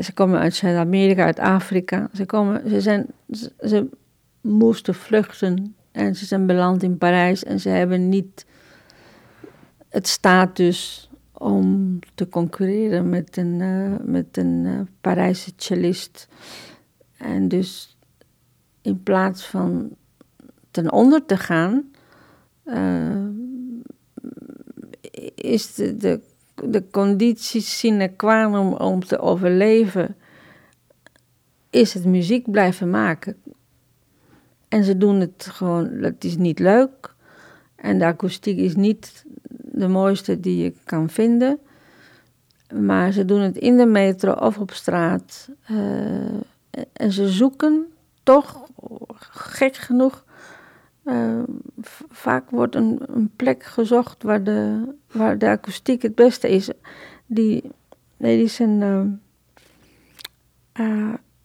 Ze 0.03 0.12
komen 0.12 0.41
uit 0.41 0.55
Zuid-Amerika, 0.55 1.25
uit 1.25 1.38
Afrika. 1.38 2.09
Ze, 2.15 2.26
komen, 2.26 2.71
ze, 2.71 2.80
zijn, 2.80 3.06
ze, 3.61 3.89
moesten 4.41 4.95
vluchten 4.95 5.76
en 5.93 6.17
ze 6.17 6.26
zijn 6.26 6.47
beland 6.47 6.82
in 6.82 6.99
Parijs 6.99 7.45
en 7.45 7.61
ze 7.61 7.69
hebben 7.69 8.09
niet 8.09 8.47
het 9.89 10.06
status 10.06 11.11
om 11.32 11.99
te 12.15 12.28
concurreren 12.28 13.09
met 13.09 13.37
een, 13.37 13.61
uh, 13.61 13.95
met 14.02 14.37
een 14.37 14.65
uh, 14.65 14.80
Parijse 15.00 15.52
cellist. 15.56 16.28
En 17.17 17.49
dus 17.49 17.97
in 18.82 19.02
plaats 19.02 19.47
van 19.47 19.97
ten 20.71 20.93
onder 20.93 21.26
te 21.26 21.37
gaan, 21.37 21.91
uh, 22.65 23.26
is 25.35 25.75
de 25.75 26.21
de 26.64 26.84
condities 26.90 27.78
sine 27.78 28.08
qua 28.08 28.49
non 28.49 28.78
om 28.78 29.04
te 29.04 29.19
overleven, 29.19 30.16
is 31.71 31.95
het 31.95 32.04
muziek 32.04 32.50
blijven 32.50 32.90
maken. 32.90 33.36
En 34.69 34.84
ze 34.84 34.97
doen 34.97 35.21
het 35.21 35.49
gewoon, 35.50 35.88
het 35.88 36.25
is 36.25 36.36
niet 36.36 36.58
leuk. 36.58 37.14
En 37.76 37.99
de 37.99 38.04
akoestiek 38.04 38.58
is 38.58 38.75
niet 38.75 39.25
de 39.60 39.88
mooiste 39.88 40.40
die 40.40 40.62
je 40.62 40.75
kan 40.84 41.10
vinden. 41.10 41.58
Maar 42.75 43.12
ze 43.12 43.25
doen 43.25 43.40
het 43.40 43.56
in 43.56 43.76
de 43.76 43.86
metro 43.86 44.32
of 44.32 44.58
op 44.58 44.71
straat. 44.71 45.49
Uh, 45.71 45.78
en 46.92 47.12
ze 47.12 47.28
zoeken 47.28 47.86
toch, 48.23 48.66
gek 49.19 49.76
genoeg, 49.76 50.25
uh, 51.04 51.42
vaak 52.08 52.50
wordt 52.50 52.75
een, 52.75 53.30
plek 53.36 53.62
gezocht 53.62 54.23
waar 54.23 54.45
de, 54.45 54.95
waar 55.17 55.39
de 55.39 55.49
akoestiek 55.49 56.02
het 56.02 56.15
beste 56.15 56.49
is. 56.49 56.71
Die, 57.26 57.71
nee, 58.17 58.37
die 58.37 58.45
is 58.45 58.59
een. 58.59 59.21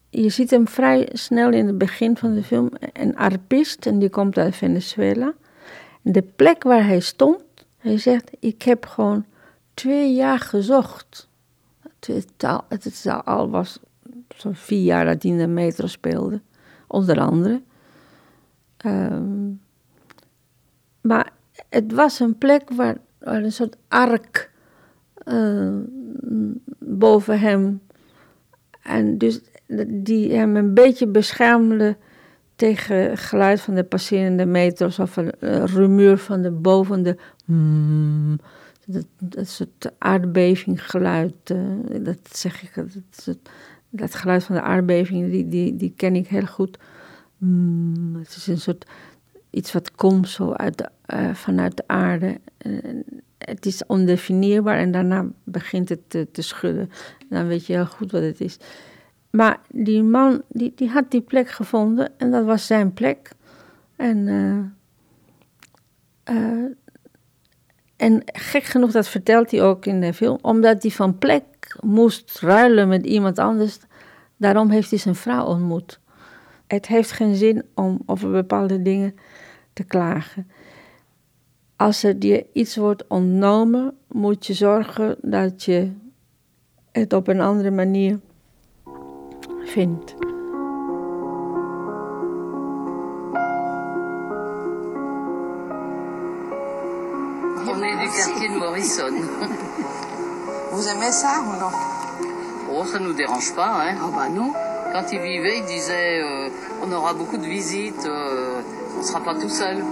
Je 0.09 0.29
ziet 0.29 0.49
hem 0.49 0.67
vrij 0.67 1.09
snel 1.11 1.51
in 1.51 1.67
het 1.67 1.77
begin 1.77 2.17
van 2.17 2.33
de 2.33 2.43
film. 2.43 2.69
Een 2.93 3.17
arpist, 3.17 3.85
en 3.85 3.99
die 3.99 4.09
komt 4.09 4.37
uit 4.37 4.55
Venezuela. 4.55 5.33
En 6.03 6.11
de 6.11 6.21
plek 6.21 6.63
waar 6.63 6.85
hij 6.85 6.99
stond, 6.99 7.43
hij 7.77 7.97
zegt: 7.97 8.31
Ik 8.39 8.61
heb 8.61 8.85
gewoon 8.85 9.25
twee 9.73 10.13
jaar 10.13 10.39
gezocht. 10.39 11.29
Het, 11.99 12.27
al, 12.37 12.63
het 12.69 13.05
al 13.25 13.49
was 13.49 13.79
zo'n 14.35 14.55
vier 14.55 14.83
jaar 14.83 15.05
dat 15.05 15.21
hij 15.21 15.31
in 15.31 15.37
de 15.37 15.47
metro 15.47 15.87
speelde, 15.87 16.41
onder 16.87 17.19
andere. 17.19 17.61
Um, 18.85 19.61
maar 21.01 21.31
het 21.69 21.91
was 21.91 22.19
een 22.19 22.37
plek 22.37 22.69
waar 22.69 22.97
een 23.21 23.51
soort 23.51 23.75
ark 23.87 24.51
uh, 25.25 25.77
boven 26.79 27.39
hem. 27.39 27.81
En 28.81 29.17
dus 29.17 29.41
die 29.87 30.33
hem 30.33 30.55
een 30.55 30.73
beetje 30.73 31.07
beschermde 31.07 31.97
tegen 32.55 33.09
het 33.09 33.19
geluid 33.19 33.61
van 33.61 33.73
de 33.73 33.83
passerende 33.83 34.45
meters 34.45 34.99
of 34.99 35.17
een 35.17 35.31
uh, 35.39 35.63
rumoer 35.63 36.17
van 36.17 36.41
de 36.41 36.51
boven 36.51 37.03
de. 37.03 37.17
Mm, 37.45 38.39
dat, 39.19 39.47
soort 39.47 39.91
aardbevinggeluid, 39.97 41.33
uh, 41.51 42.05
dat 42.05 42.17
zeg 42.31 42.63
ik, 42.63 42.71
dat, 42.75 43.37
dat, 43.89 44.15
geluid 44.15 44.43
van 44.43 44.55
de 44.55 44.61
aardbeving, 44.61 45.31
die, 45.31 45.47
die, 45.47 45.75
die 45.75 45.93
ken 45.95 46.15
ik 46.15 46.27
heel 46.27 46.45
goed. 46.45 46.77
Mm, 47.37 48.15
het 48.15 48.35
is 48.35 48.47
een 48.47 48.59
soort 48.59 48.85
iets 49.51 49.71
wat 49.73 49.91
komt 49.91 50.29
zo 50.29 50.51
uit 50.51 50.77
de, 50.77 50.89
uh, 51.13 51.33
vanuit 51.33 51.77
de 51.77 51.83
aarde. 51.87 52.39
Uh, 52.65 52.77
het 53.37 53.65
is 53.65 53.85
ondefinieerbaar 53.85 54.77
en 54.77 54.91
daarna 54.91 55.25
begint 55.43 55.89
het 55.89 56.09
te, 56.09 56.27
te, 56.31 56.41
schudden. 56.41 56.91
Dan 57.29 57.47
weet 57.47 57.65
je 57.65 57.73
heel 57.73 57.85
goed 57.85 58.11
wat 58.11 58.21
het 58.21 58.41
is. 58.41 58.57
Maar 59.29 59.59
die 59.69 60.03
man, 60.03 60.41
die, 60.47 60.71
die 60.75 60.89
had 60.89 61.11
die 61.11 61.21
plek 61.21 61.49
gevonden 61.49 62.11
en 62.17 62.31
dat 62.31 62.45
was 62.45 62.65
zijn 62.65 62.93
plek. 62.93 63.31
En, 63.95 64.17
uh, 64.27 64.65
en 67.95 68.21
gek 68.25 68.63
genoeg, 68.63 68.91
dat 68.91 69.07
vertelt 69.07 69.51
hij 69.51 69.61
ook 69.63 69.85
in 69.85 70.01
de 70.01 70.13
film, 70.13 70.37
omdat 70.41 70.81
hij 70.81 70.91
van 70.91 71.17
plek 71.17 71.43
moest 71.79 72.39
ruilen 72.39 72.87
met 72.87 73.05
iemand 73.05 73.39
anders. 73.39 73.79
Daarom 74.37 74.69
heeft 74.69 74.89
hij 74.89 74.99
zijn 74.99 75.15
vrouw 75.15 75.45
ontmoet 75.45 76.01
het 76.71 76.87
heeft 76.87 77.11
geen 77.11 77.35
zin 77.35 77.65
om 77.75 78.01
over 78.05 78.31
bepaalde 78.31 78.81
dingen 78.81 79.15
te 79.73 79.83
klagen. 79.83 80.47
Als 81.75 82.03
er 82.03 82.15
je 82.19 82.45
iets 82.53 82.75
wordt 82.75 83.07
ontnomen, 83.07 83.97
moet 84.07 84.47
je 84.47 84.53
zorgen 84.53 85.15
dat 85.21 85.63
je 85.63 85.91
het 86.91 87.13
op 87.13 87.27
een 87.27 87.41
andere 87.41 87.71
manier 87.71 88.19
vindt. 89.63 90.15
On 97.67 97.83
est 97.83 97.99
du 97.99 98.07
quartier 98.09 98.49
de 98.49 98.57
Morrison. 98.57 99.13
Vous 100.71 100.87
aimez 100.87 101.11
ça 101.11 101.41
ou 101.41 101.59
non 101.59 101.71
Oh, 102.73 102.85
ça 102.85 102.99
nous 102.99 103.13
dérange 103.13 103.53
pas, 103.53 103.71
hein 103.81 103.95
Ah 104.01 104.11
bah 104.15 104.29
non. 104.29 104.53
Quand 104.93 105.11
il 105.11 105.19
vivait, 105.19 105.57
il 105.57 105.65
disait 105.65 106.21
euh, 106.21 106.49
on 106.83 106.91
aura 106.91 107.13
beaucoup 107.13 107.37
de 107.37 107.45
visites, 107.45 108.05
euh, 108.05 108.61
on 108.95 108.99
ne 108.99 109.03
sera 109.03 109.19
pas 109.19 109.35
tout 109.35 109.49
seul. 109.49 109.83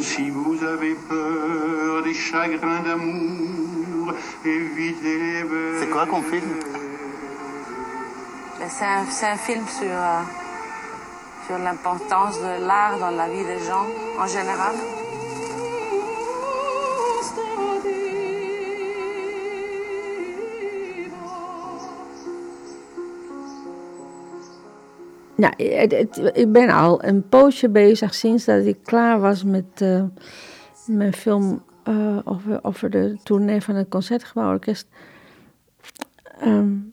Si 0.00 0.30
vous 0.30 0.64
avez 0.64 0.94
peur 0.94 2.02
des 2.02 2.14
chagrins 2.14 2.80
d'amour, 2.80 4.14
évitez 4.44 5.18
les 5.18 5.44
C'est 5.80 5.90
quoi 5.90 6.06
qu'on 6.06 6.22
filme 6.22 6.56
C'est 8.68 8.84
un, 8.84 9.32
un, 9.32 9.36
film 9.36 9.64
sur, 9.68 9.86
euh, 9.86 10.20
sur 11.46 11.58
l'importance 11.58 12.40
de 12.40 12.66
l'art 12.66 12.98
dans 12.98 13.10
la 13.10 13.28
vie 13.28 13.44
des 13.44 13.58
gens 13.64 13.86
en 14.18 14.26
général. 14.26 14.74
Ja, 25.40 25.56
ik 26.32 26.52
ben 26.52 26.70
al 26.70 27.04
een 27.04 27.28
poosje 27.28 27.68
bezig 27.68 28.14
sinds 28.14 28.44
dat 28.44 28.64
ik 28.64 28.78
klaar 28.82 29.20
was 29.20 29.44
met 29.44 29.80
uh, 29.82 30.04
mijn 30.86 31.12
film 31.12 31.62
uh, 31.88 32.18
over, 32.24 32.64
over 32.64 32.90
de 32.90 33.16
tournee 33.22 33.60
van 33.60 33.74
het 33.74 33.88
Concertgebouworkest. 33.88 34.86
Um, 36.44 36.92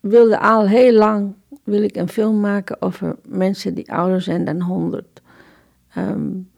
wilde 0.00 0.40
al 0.40 0.68
heel 0.68 0.92
lang 0.92 1.34
wil 1.64 1.82
ik 1.82 1.96
een 1.96 2.08
film 2.08 2.40
maken 2.40 2.82
over 2.82 3.16
mensen 3.28 3.74
die 3.74 3.92
ouder 3.92 4.20
zijn 4.20 4.44
dan 4.44 4.60
100. 4.60 5.22
Um, 5.98 6.50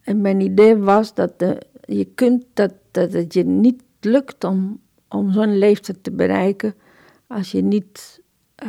en 0.00 0.20
mijn 0.20 0.40
idee 0.40 0.76
was 0.76 1.14
dat 1.14 1.38
de, 1.38 1.62
je 1.80 2.04
kunt 2.04 2.44
dat, 2.54 2.72
dat 2.90 3.12
het 3.12 3.34
je 3.34 3.44
niet 3.44 3.82
lukt 4.00 4.44
om, 4.44 4.80
om 5.08 5.32
zo'n 5.32 5.58
leeftijd 5.58 6.04
te 6.04 6.12
bereiken 6.12 6.74
als 7.26 7.52
je 7.52 7.62
niet 7.62 8.24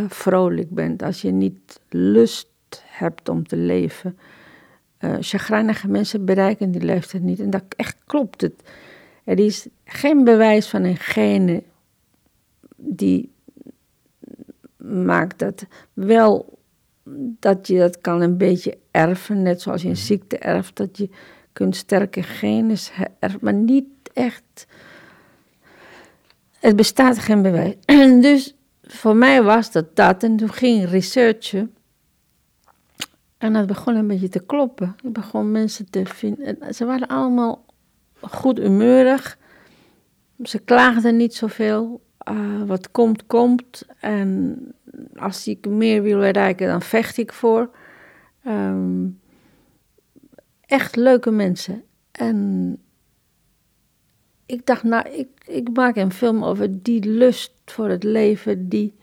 vrolijk 0.07 0.69
bent, 0.69 1.03
als 1.03 1.21
je 1.21 1.31
niet 1.31 1.79
lust 1.89 2.47
hebt 2.85 3.29
om 3.29 3.47
te 3.47 3.55
leven. 3.55 4.17
Uh, 4.99 5.83
mensen 5.87 6.25
bereiken 6.25 6.71
die 6.71 6.81
leeftijd 6.81 7.23
niet. 7.23 7.39
En 7.39 7.49
dat 7.49 7.63
echt 7.75 7.97
klopt 8.05 8.41
het. 8.41 8.69
Er 9.23 9.39
is 9.39 9.67
geen 9.85 10.23
bewijs 10.23 10.67
van 10.67 10.83
een 10.83 10.97
gene 10.97 11.63
die 12.75 13.31
maakt 14.77 15.39
dat 15.39 15.65
wel 15.93 16.57
dat 17.39 17.67
je 17.67 17.77
dat 17.77 18.01
kan 18.01 18.21
een 18.21 18.37
beetje 18.37 18.77
erven, 18.91 19.41
net 19.41 19.61
zoals 19.61 19.81
je 19.81 19.89
een 19.89 19.97
ziekte 19.97 20.37
erft, 20.37 20.75
dat 20.75 20.97
je 20.97 21.09
kunt 21.53 21.75
sterke 21.75 22.23
genen 22.23 22.77
erven, 23.19 23.39
maar 23.41 23.53
niet 23.53 23.85
echt. 24.13 24.67
Het 26.59 26.75
bestaat 26.75 27.19
geen 27.19 27.41
bewijs. 27.41 27.75
dus 28.21 28.56
voor 28.87 29.15
mij 29.15 29.43
was 29.43 29.71
dat 29.71 29.95
dat. 29.95 30.23
En 30.23 30.35
toen 30.35 30.51
ging 30.51 30.83
ik 30.83 30.89
researchen. 30.89 31.75
En 33.37 33.53
dat 33.53 33.67
begon 33.67 33.95
een 33.95 34.07
beetje 34.07 34.29
te 34.29 34.45
kloppen. 34.45 34.95
Ik 35.03 35.13
begon 35.13 35.51
mensen 35.51 35.89
te 35.89 36.05
vinden. 36.05 36.73
Ze 36.73 36.85
waren 36.85 37.07
allemaal 37.07 37.65
goed 38.21 38.57
humeurig. 38.57 39.37
Ze 40.43 40.59
klaagden 40.59 41.17
niet 41.17 41.35
zoveel. 41.35 42.01
Uh, 42.31 42.63
wat 42.63 42.91
komt, 42.91 43.25
komt. 43.25 43.85
En 43.99 44.57
als 45.15 45.47
ik 45.47 45.67
meer 45.67 46.01
wil 46.01 46.19
bereiken, 46.19 46.67
dan 46.67 46.81
vecht 46.81 47.17
ik 47.17 47.33
voor. 47.33 47.69
Um, 48.47 49.19
echt 50.65 50.95
leuke 50.95 51.31
mensen. 51.31 51.83
En 52.11 52.77
ik 54.47 54.65
dacht, 54.65 54.83
nou, 54.83 55.09
ik, 55.09 55.27
ik 55.45 55.69
maak 55.73 55.95
een 55.95 56.11
film 56.11 56.43
over 56.43 56.83
die 56.83 57.05
lust 57.05 57.51
voor 57.65 57.89
het 57.89 58.03
leven, 58.03 58.69
die, 58.69 58.93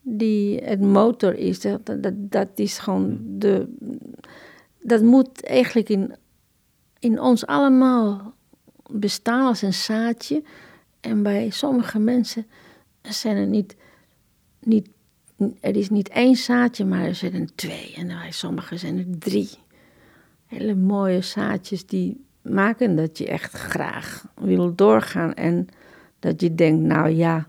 die 0.00 0.58
het 0.58 0.80
motor 0.80 1.34
is. 1.34 1.60
Dat, 1.60 1.86
dat, 1.86 2.12
dat 2.14 2.48
is 2.54 2.78
gewoon 2.78 3.04
hmm. 3.04 3.38
de. 3.38 3.76
Dat 4.82 5.02
moet 5.02 5.44
eigenlijk 5.44 5.88
in, 5.88 6.14
in 6.98 7.20
ons 7.20 7.46
allemaal 7.46 8.34
bestaan 8.90 9.46
als 9.46 9.62
een 9.62 9.74
zaadje. 9.74 10.42
En 11.00 11.22
bij 11.22 11.50
sommige 11.50 11.98
mensen 11.98 12.46
zijn 13.02 13.36
er 13.36 13.46
niet, 13.46 13.76
niet, 14.60 14.88
er 15.60 15.76
is 15.76 15.90
niet 15.90 16.08
één 16.08 16.36
zaadje, 16.36 16.84
maar 16.84 17.04
er 17.04 17.14
zijn 17.14 17.34
er 17.34 17.54
twee. 17.54 17.94
En 17.96 18.06
bij 18.06 18.30
sommigen 18.30 18.78
zijn 18.78 18.98
er 18.98 19.18
drie. 19.18 19.50
Hele 20.46 20.74
mooie 20.74 21.20
zaadjes 21.20 21.86
die 21.86 22.26
maken 22.42 22.96
dat 22.96 23.18
je 23.18 23.26
echt 23.26 23.52
graag 23.52 24.26
wil 24.34 24.74
doorgaan. 24.74 25.34
En 25.34 25.68
dat 26.18 26.40
je 26.40 26.54
denkt, 26.54 26.82
nou 26.82 27.08
ja, 27.08 27.46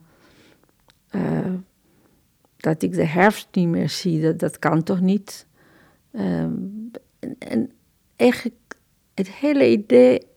uh, 1.11 1.53
dat 2.57 2.81
ik 2.81 2.93
de 2.93 3.05
herfst 3.05 3.47
niet 3.51 3.67
meer 3.67 3.89
zie, 3.89 4.21
dat, 4.21 4.39
dat 4.39 4.59
kan 4.59 4.83
toch 4.83 5.01
niet. 5.01 5.47
Uh, 6.11 6.41
en, 6.41 6.91
en 7.39 7.71
eigenlijk, 8.15 8.55
het 9.13 9.29
hele 9.31 9.71
idee 9.71 10.27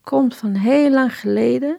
komt 0.00 0.36
van 0.36 0.54
heel 0.54 0.90
lang 0.90 1.14
geleden. 1.14 1.78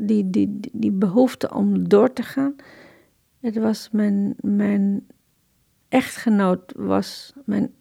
Die, 0.00 0.30
die, 0.30 0.60
die 0.72 0.90
behoefte 0.90 1.54
om 1.54 1.88
door 1.88 2.12
te 2.12 2.22
gaan. 2.22 2.56
Het 3.40 3.56
was 3.56 3.88
mijn, 3.92 4.34
mijn 4.40 5.06
echtgenoot, 5.88 6.72
was 6.76 7.32
mijn 7.44 7.74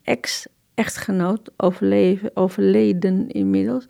ex-echtgenoot, 0.78 1.52
overleven, 1.58 2.32
overleden 2.34 3.30
inmiddels, 3.30 3.88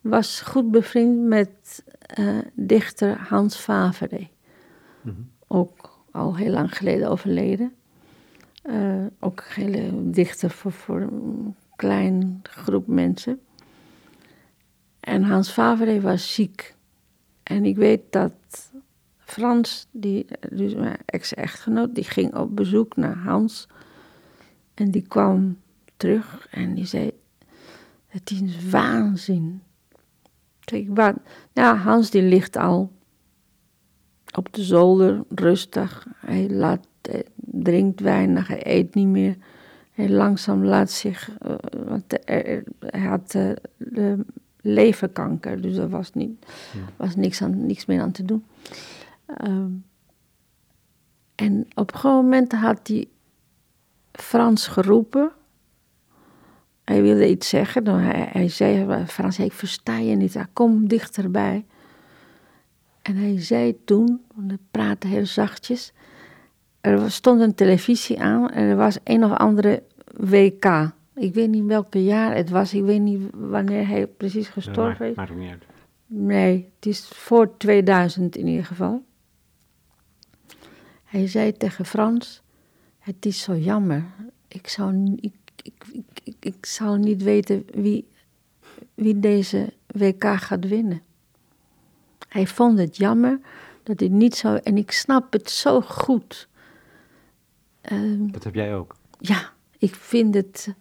was 0.00 0.40
goed 0.40 0.70
bevriend 0.70 1.20
met 1.20 1.84
uh, 2.18 2.38
dichter 2.54 3.18
Hans 3.28 3.56
Favre. 3.56 4.28
Mm 5.02 5.30
Ook 5.46 6.04
al 6.10 6.36
heel 6.36 6.52
lang 6.52 6.76
geleden 6.76 7.08
overleden. 7.08 7.72
Uh, 8.64 9.06
ook 9.18 9.38
een 9.38 9.62
hele 9.62 10.10
dichter 10.10 10.50
voor, 10.50 10.72
voor 10.72 11.00
een 11.00 11.54
klein 11.76 12.40
groep 12.42 12.86
mensen. 12.86 13.40
En 15.00 15.22
Hans 15.22 15.50
Favre 15.50 16.00
was 16.00 16.34
ziek. 16.34 16.74
En 17.42 17.64
ik 17.64 17.76
weet 17.76 18.02
dat 18.10 18.32
Frans, 19.18 19.86
die, 19.90 20.26
dus 20.50 20.74
mijn 20.74 20.98
ex-echtgenoot, 21.04 21.94
die 21.94 22.04
ging 22.04 22.34
op 22.36 22.56
bezoek 22.56 22.96
naar 22.96 23.16
Hans. 23.16 23.68
En 24.74 24.90
die 24.90 25.06
kwam 25.08 25.56
terug 26.00 26.48
en 26.50 26.74
die 26.74 26.86
zei: 26.86 27.10
Het 28.06 28.30
is 28.30 28.70
waanzin. 28.70 29.62
Zeg 30.60 30.80
ik, 30.80 31.14
Ja, 31.52 31.76
Hans 31.76 32.10
die 32.10 32.22
ligt 32.22 32.56
al 32.56 32.92
op 34.36 34.52
de 34.52 34.62
zolder, 34.62 35.24
rustig. 35.28 36.06
Hij 36.16 36.50
laat, 36.50 36.86
drinkt 37.34 38.00
weinig, 38.00 38.48
hij 38.48 38.66
eet 38.66 38.94
niet 38.94 39.06
meer. 39.06 39.36
Hij 39.92 40.08
langzaam 40.08 40.64
laat 40.64 40.90
zich, 40.90 41.30
uh, 41.46 41.54
want 41.86 42.04
hij 42.24 43.00
had 43.00 43.34
uh, 43.34 43.52
de 43.76 44.24
leverkanker, 44.60 45.60
dus 45.60 45.76
er 45.76 45.88
was, 45.88 46.12
niet, 46.12 46.46
was 46.96 47.16
niks, 47.16 47.42
aan, 47.42 47.66
niks 47.66 47.86
meer 47.86 48.00
aan 48.00 48.12
te 48.12 48.24
doen. 48.24 48.44
Um, 49.44 49.84
en 51.34 51.66
op 51.74 51.92
een 51.92 51.98
gegeven 51.98 52.22
moment 52.22 52.52
had 52.52 52.88
hij 52.88 53.08
Frans 54.12 54.66
geroepen. 54.66 55.32
Hij 56.90 57.02
wilde 57.02 57.28
iets 57.28 57.48
zeggen. 57.48 57.84
Dan 57.84 57.98
hij, 57.98 58.28
hij 58.32 58.48
zei, 58.48 59.04
Frans, 59.06 59.38
ik 59.38 59.52
versta 59.52 59.98
je 59.98 60.16
niet. 60.16 60.36
Kom 60.52 60.88
dichterbij. 60.88 61.64
En 63.02 63.16
hij 63.16 63.40
zei 63.40 63.84
toen, 63.84 64.20
want 64.34 64.48
hij 64.48 64.58
praatte 64.70 65.06
heel 65.06 65.26
zachtjes. 65.26 65.92
Er 66.80 67.10
stond 67.10 67.40
een 67.40 67.54
televisie 67.54 68.20
aan 68.20 68.50
en 68.50 68.68
er 68.68 68.76
was 68.76 68.98
een 69.04 69.24
of 69.24 69.38
andere 69.38 69.82
WK. 70.16 70.92
Ik 71.14 71.34
weet 71.34 71.48
niet 71.48 71.64
welke 71.64 72.04
jaar 72.04 72.34
het 72.36 72.50
was. 72.50 72.74
Ik 72.74 72.82
weet 72.82 73.00
niet 73.00 73.20
wanneer 73.32 73.86
hij 73.86 74.06
precies 74.06 74.48
gestorven 74.48 75.10
is. 75.10 75.16
Maakt 75.16 75.36
niet 75.36 75.50
uit. 75.50 75.64
Nee, 76.06 76.70
het 76.76 76.86
is 76.86 77.08
voor 77.08 77.56
2000 77.56 78.36
in 78.36 78.46
ieder 78.46 78.64
geval. 78.64 79.02
Hij 81.04 81.26
zei 81.26 81.52
tegen 81.52 81.84
Frans: 81.84 82.42
Het 82.98 83.26
is 83.26 83.42
zo 83.42 83.56
jammer. 83.56 84.04
Ik 84.48 84.68
zou, 84.68 85.16
ik, 85.20 85.34
ik, 85.62 85.84
ik, 86.24 86.34
ik 86.40 86.66
zou 86.66 86.98
niet 86.98 87.22
weten 87.22 87.64
wie, 87.72 88.08
wie 88.94 89.20
deze 89.20 89.72
WK 89.86 90.24
gaat 90.24 90.68
winnen. 90.68 91.02
Hij 92.28 92.46
vond 92.46 92.78
het 92.78 92.96
jammer 92.96 93.40
dat 93.82 94.00
hij 94.00 94.08
niet 94.08 94.36
zou. 94.36 94.60
En 94.62 94.76
ik 94.76 94.90
snap 94.90 95.32
het 95.32 95.50
zo 95.50 95.80
goed. 95.80 96.48
Um, 97.92 98.32
dat 98.32 98.44
heb 98.44 98.54
jij 98.54 98.74
ook? 98.74 98.96
Ja, 99.18 99.52
ik 99.78 99.94
vind 99.94 100.34
het. 100.34 100.74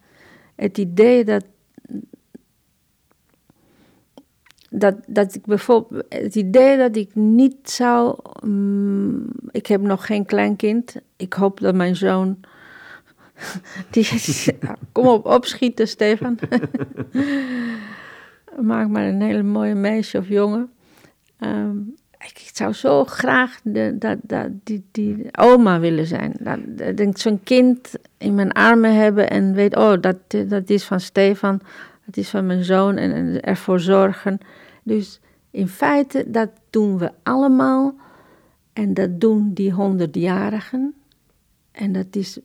Het 0.56 0.78
idee 0.78 1.24
dat. 1.24 1.46
Dat, 4.70 4.96
dat 5.08 5.36
ik 5.36 5.46
bijvoorbeeld. 5.46 6.06
Het 6.10 6.36
idee 6.36 6.78
dat 6.78 6.96
ik 6.96 7.15
niet 7.15 7.70
zou. 7.70 8.20
Um, 8.44 9.26
ik 9.52 9.65
heb 9.65 9.82
nog 9.82 10.06
geen 10.06 10.26
kleinkind. 10.26 10.96
Ik 11.15 11.34
hoop 11.34 11.60
dat 11.60 11.76
mijn 11.76 11.96
zoon. 11.96 12.39
Die, 13.91 14.08
kom 14.91 15.08
op, 15.08 15.25
opschieten, 15.25 15.88
Stefan. 15.88 16.39
Maak 18.62 18.88
maar 18.88 19.08
een 19.08 19.21
hele 19.21 19.43
mooie 19.43 19.75
meisje 19.75 20.17
of 20.17 20.28
jongen. 20.28 20.71
Um, 21.39 21.95
ik, 22.19 22.49
zou 22.54 22.73
zo 22.73 23.06
graag 23.06 23.60
de, 23.63 24.17
die, 24.63 24.86
die 24.91 25.38
oma 25.38 25.80
willen 25.80 26.06
zijn. 26.06 26.34
Dat, 26.39 26.97
dat, 26.97 27.19
zo'n 27.19 27.43
kind 27.43 27.93
in 28.17 28.36
mijn 28.36 28.52
armen 28.52 28.95
hebben 28.95 29.30
en 29.30 29.54
weet, 29.54 29.75
oh, 29.75 30.02
dat, 30.02 30.17
dat 30.47 30.69
is 30.69 30.84
van 30.84 30.99
Stefan, 30.99 31.62
dat 32.06 32.17
is 32.17 32.30
van 32.30 32.45
mijn 32.45 32.63
zoon 32.63 32.97
en 32.97 33.41
ervoor 33.41 33.80
zorgen. 33.80 34.39
Dus 34.84 35.19
in 35.52 35.67
feite, 35.67 36.23
dat 36.28 36.49
doen 36.69 36.97
we 36.97 37.12
allemaal. 37.23 37.95
En 38.73 38.93
dat 38.93 39.19
doen 39.19 39.54
die 39.54 39.71
honderdjarigen. 39.71 40.93
En 41.71 41.91
dat 41.91 42.15
is 42.15 42.39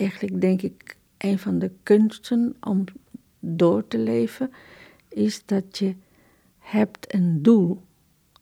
eigenlijk, 0.00 0.40
denk 0.40 0.62
ik, 0.62 0.96
een 1.18 1.38
van 1.38 1.58
de 1.58 1.70
kunsten 1.82 2.56
om 2.60 2.84
door 3.38 3.86
te 3.88 3.98
leven, 3.98 4.50
is 5.08 5.44
dat 5.44 5.78
je 5.78 5.94
hebt 6.58 7.14
een 7.14 7.42
doel. 7.42 7.82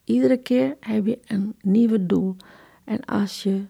Iedere 0.04 0.36
keer 0.36 0.76
heb 0.80 1.06
je 1.06 1.18
een 1.26 1.54
nieuw 1.62 2.06
doel. 2.06 2.36
En 2.84 3.04
als 3.04 3.42
je 3.42 3.62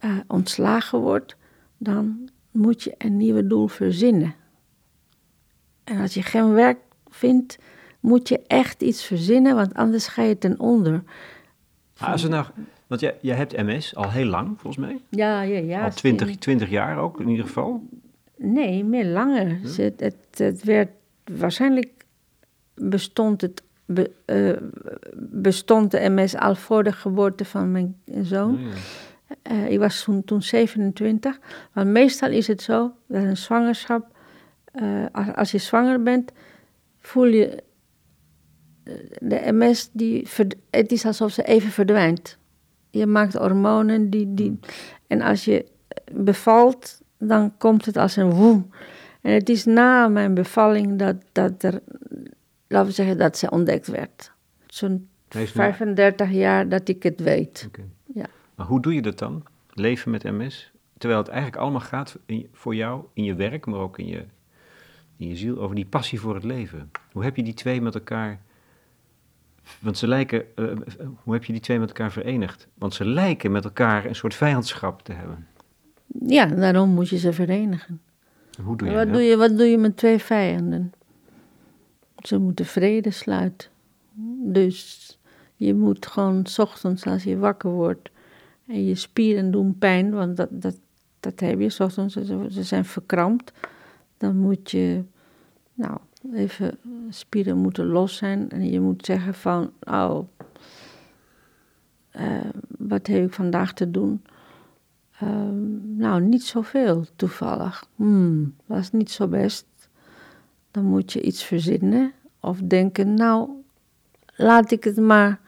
uh, 0.00 0.16
ontslagen 0.26 1.00
wordt, 1.00 1.36
dan 1.78 2.28
moet 2.50 2.82
je 2.82 2.94
een 2.98 3.16
nieuw 3.16 3.46
doel 3.46 3.66
verzinnen. 3.66 4.34
En 5.84 6.00
als 6.00 6.14
je 6.14 6.22
geen 6.22 6.52
werk 6.52 6.78
vindt, 7.06 7.58
moet 8.00 8.28
je 8.28 8.38
echt 8.46 8.82
iets 8.82 9.04
verzinnen, 9.04 9.54
want 9.54 9.74
anders 9.74 10.06
ga 10.06 10.22
je 10.22 10.38
ten 10.38 10.60
onder. 10.60 11.02
als 11.98 12.28
nou, 12.28 12.46
want 12.92 13.04
jij, 13.04 13.16
jij 13.20 13.36
hebt 13.36 13.56
MS 13.56 13.94
al 13.94 14.10
heel 14.10 14.24
lang, 14.24 14.46
volgens 14.60 14.76
mij. 14.76 15.00
Ja, 15.08 15.42
ja, 15.42 15.58
ja. 15.58 15.84
Al 15.84 15.90
twintig, 15.90 16.36
twintig 16.36 16.70
jaar 16.70 16.98
ook, 16.98 17.20
in 17.20 17.28
ieder 17.28 17.46
geval. 17.46 17.88
Nee, 18.36 18.84
meer 18.84 19.04
langer. 19.04 19.58
Het, 19.76 20.00
het, 20.00 20.16
het, 20.36 20.64
werd 20.64 20.90
waarschijnlijk 21.24 21.90
bestond 22.74 23.40
het 23.40 23.62
uh, 24.26 24.52
bestond 25.16 25.90
de 25.90 26.08
MS 26.08 26.36
al 26.36 26.54
voor 26.54 26.84
de 26.84 26.92
geboorte 26.92 27.44
van 27.44 27.72
mijn 27.72 27.96
zoon. 28.22 28.54
Oh, 28.54 28.60
ja. 28.60 29.52
Uh, 29.52 29.70
ik 29.70 29.78
was 29.78 30.04
toen, 30.04 30.24
toen 30.24 30.42
27. 30.42 31.38
Maar 31.72 31.86
meestal 31.86 32.30
is 32.30 32.46
het 32.46 32.62
zo 32.62 32.92
dat 33.06 33.22
een 33.22 33.36
zwangerschap, 33.36 34.06
uh, 34.74 35.06
als, 35.12 35.34
als, 35.34 35.50
je 35.50 35.58
zwanger 35.58 36.02
bent, 36.02 36.32
voel 36.98 37.26
je 37.26 37.62
de 39.20 39.52
MS, 39.52 39.90
die, 39.92 40.28
het 40.70 40.92
is 40.92 41.06
alsof 41.06 41.32
ze 41.32 41.42
even 41.42 41.70
verdwijnt. 41.70 42.40
Je 42.92 43.06
maakt 43.06 43.34
hormonen 43.34 44.10
die, 44.10 44.34
die, 44.34 44.58
en 45.06 45.20
als 45.20 45.44
je 45.44 45.66
bevalt, 46.12 47.00
dan 47.18 47.56
komt 47.58 47.84
het 47.84 47.96
als 47.96 48.16
een 48.16 48.30
woem. 48.30 48.70
En 49.20 49.32
het 49.32 49.48
is 49.48 49.64
na 49.64 50.08
mijn 50.08 50.34
bevalling 50.34 50.98
dat, 50.98 51.16
dat 51.32 51.62
er, 51.62 51.80
laten 52.68 52.88
we 52.88 52.94
zeggen, 52.94 53.18
dat 53.18 53.38
ze 53.38 53.50
ontdekt 53.50 53.86
werd. 53.86 54.32
Zo'n 54.66 55.08
35 55.28 56.30
jaar 56.30 56.68
dat 56.68 56.88
ik 56.88 57.02
het 57.02 57.20
weet. 57.20 57.64
Okay. 57.68 57.84
Ja. 58.14 58.26
Maar 58.54 58.66
hoe 58.66 58.80
doe 58.80 58.94
je 58.94 59.02
dat 59.02 59.18
dan? 59.18 59.42
Leven 59.72 60.10
met 60.10 60.22
MS? 60.22 60.72
Terwijl 60.98 61.20
het 61.20 61.30
eigenlijk 61.30 61.62
allemaal 61.62 61.80
gaat 61.80 62.18
in, 62.26 62.48
voor 62.52 62.74
jou, 62.74 63.04
in 63.12 63.24
je 63.24 63.34
werk, 63.34 63.66
maar 63.66 63.80
ook 63.80 63.98
in 63.98 64.06
je, 64.06 64.24
in 65.16 65.28
je 65.28 65.36
ziel, 65.36 65.58
over 65.58 65.74
die 65.74 65.86
passie 65.86 66.20
voor 66.20 66.34
het 66.34 66.44
leven. 66.44 66.90
Hoe 67.12 67.24
heb 67.24 67.36
je 67.36 67.42
die 67.42 67.54
twee 67.54 67.80
met 67.80 67.94
elkaar... 67.94 68.40
Want 69.80 69.98
ze 69.98 70.08
lijken, 70.08 70.44
uh, 70.56 70.72
hoe 71.22 71.32
heb 71.32 71.44
je 71.44 71.52
die 71.52 71.62
twee 71.62 71.78
met 71.78 71.88
elkaar 71.88 72.12
verenigd? 72.12 72.68
Want 72.74 72.94
ze 72.94 73.04
lijken 73.04 73.52
met 73.52 73.64
elkaar 73.64 74.04
een 74.04 74.14
soort 74.14 74.34
vijandschap 74.34 75.02
te 75.02 75.12
hebben. 75.12 75.46
Ja, 76.26 76.46
daarom 76.46 76.90
moet 76.90 77.08
je 77.08 77.18
ze 77.18 77.32
verenigen. 77.32 78.00
Hoe 78.62 78.76
doe 78.76 78.88
je 78.88 78.94
wat 78.94 79.04
dat? 79.04 79.14
Doe 79.14 79.22
je, 79.22 79.36
wat 79.36 79.56
doe 79.56 79.66
je 79.66 79.78
met 79.78 79.96
twee 79.96 80.18
vijanden? 80.18 80.92
Ze 82.16 82.38
moeten 82.38 82.66
vrede 82.66 83.10
sluiten. 83.10 83.68
Dus 84.44 85.18
je 85.56 85.74
moet 85.74 86.06
gewoon 86.06 86.46
s 86.46 86.58
ochtends 86.58 87.06
als 87.06 87.22
je 87.22 87.38
wakker 87.38 87.70
wordt 87.70 88.10
en 88.66 88.84
je 88.84 88.94
spieren 88.94 89.50
doen 89.50 89.78
pijn, 89.78 90.10
want 90.10 90.36
dat, 90.36 90.48
dat, 90.50 90.76
dat 91.20 91.40
heb 91.40 91.60
je 91.60 91.70
s 91.70 91.80
ochtends, 91.80 92.14
ze 92.14 92.62
zijn 92.62 92.84
verkrampt. 92.84 93.52
Dan 94.16 94.36
moet 94.36 94.70
je, 94.70 95.04
nou, 95.74 95.98
even, 96.34 96.78
spieren 97.08 97.56
moeten 97.56 97.86
los 97.86 98.16
zijn 98.16 98.50
en 98.50 98.70
je 98.70 98.80
moet 98.80 99.06
zeggen 99.06 99.34
van, 99.34 99.72
oh, 99.80 100.18
uh, 102.16 102.50
wat 102.78 103.06
heb 103.06 103.24
ik 103.24 103.32
vandaag 103.32 103.72
te 103.72 103.90
doen? 103.90 104.22
Uh, 105.22 105.28
nou, 105.82 106.20
niet 106.20 106.42
zoveel 106.44 107.04
toevallig. 107.16 107.84
Hmm, 107.96 108.54
was 108.66 108.90
niet 108.90 109.10
zo 109.10 109.26
best. 109.28 109.66
Dan 110.70 110.84
moet 110.84 111.12
je 111.12 111.22
iets 111.22 111.44
verzinnen 111.44 112.12
of 112.40 112.58
denken, 112.58 113.14
nou, 113.14 113.48
laat 114.36 114.70
ik 114.70 114.84
het 114.84 114.96
maar. 114.96 115.40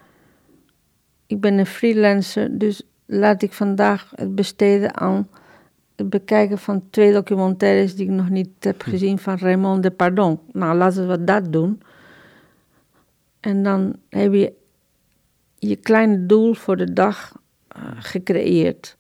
Ik 1.26 1.40
ben 1.40 1.58
een 1.58 1.66
freelancer, 1.66 2.58
dus 2.58 2.82
laat 3.06 3.42
ik 3.42 3.52
vandaag 3.52 4.12
het 4.14 4.34
besteden 4.34 4.96
aan 4.96 5.28
het 5.96 6.10
bekijken 6.10 6.58
van 6.58 6.82
twee 6.90 7.12
documentaires 7.12 7.94
die 7.94 8.06
ik 8.06 8.12
nog 8.12 8.28
niet 8.28 8.48
heb 8.58 8.82
hm. 8.82 8.90
gezien 8.90 9.18
van 9.18 9.38
Raymond 9.38 9.82
de 9.82 9.90
Pardon. 9.90 10.40
Nou, 10.52 10.76
laten 10.76 11.08
we 11.08 11.24
dat 11.24 11.52
doen. 11.52 11.82
En 13.40 13.62
dan 13.62 13.96
heb 14.08 14.32
je 14.32 14.52
je 15.58 15.76
kleine 15.76 16.26
doel 16.26 16.54
voor 16.54 16.76
de 16.76 16.92
dag 16.92 17.32
uh, 17.76 17.82
gecreëerd. 17.98 18.96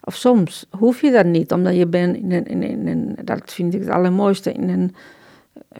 Of 0.00 0.16
soms 0.16 0.66
hoef 0.70 1.00
je 1.00 1.10
dat 1.10 1.26
niet, 1.26 1.52
omdat 1.52 1.76
je 1.76 1.86
bent 1.86 2.16
in 2.16 2.32
een, 2.32 2.46
in, 2.46 2.62
in 2.62 2.86
een 2.86 3.16
dat 3.24 3.52
vind 3.52 3.74
ik 3.74 3.80
het 3.80 3.88
allermooiste, 3.88 4.52
in 4.52 4.68
een 4.68 4.94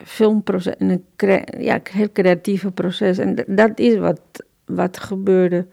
filmproces, 0.05 0.75
in 0.79 0.91
een 0.91 1.45
ja, 1.59 1.81
heel 1.91 2.13
creatieve 2.13 2.71
proces. 2.71 3.19
En 3.19 3.45
dat 3.47 3.79
is 3.79 3.97
wat, 3.97 4.21
wat 4.65 4.99
gebeurde 4.99 5.67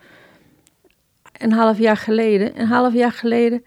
een 1.37 1.51
half 1.51 1.77
jaar 1.77 1.97
geleden. 1.97 2.59
Een 2.59 2.67
half 2.67 2.93
jaar 2.93 3.11
geleden 3.11 3.63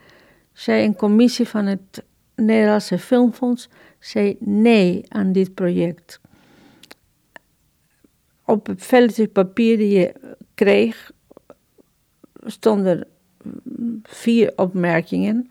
zei 0.55 0.85
een 0.85 0.97
commissie 0.97 1.49
van 1.49 1.67
het 1.67 2.05
Nederlandse 2.35 2.99
Filmfonds 2.99 3.69
zei 3.99 4.37
nee 4.40 5.05
aan 5.09 5.33
dit 5.33 5.55
project. 5.55 6.21
Op 8.45 8.67
het 8.67 8.85
velletje 8.85 9.29
papier 9.29 9.77
die 9.77 9.99
je 9.99 10.14
kreeg 10.55 11.12
stonden 12.45 13.07
vier 14.03 14.53
opmerkingen. 14.57 15.51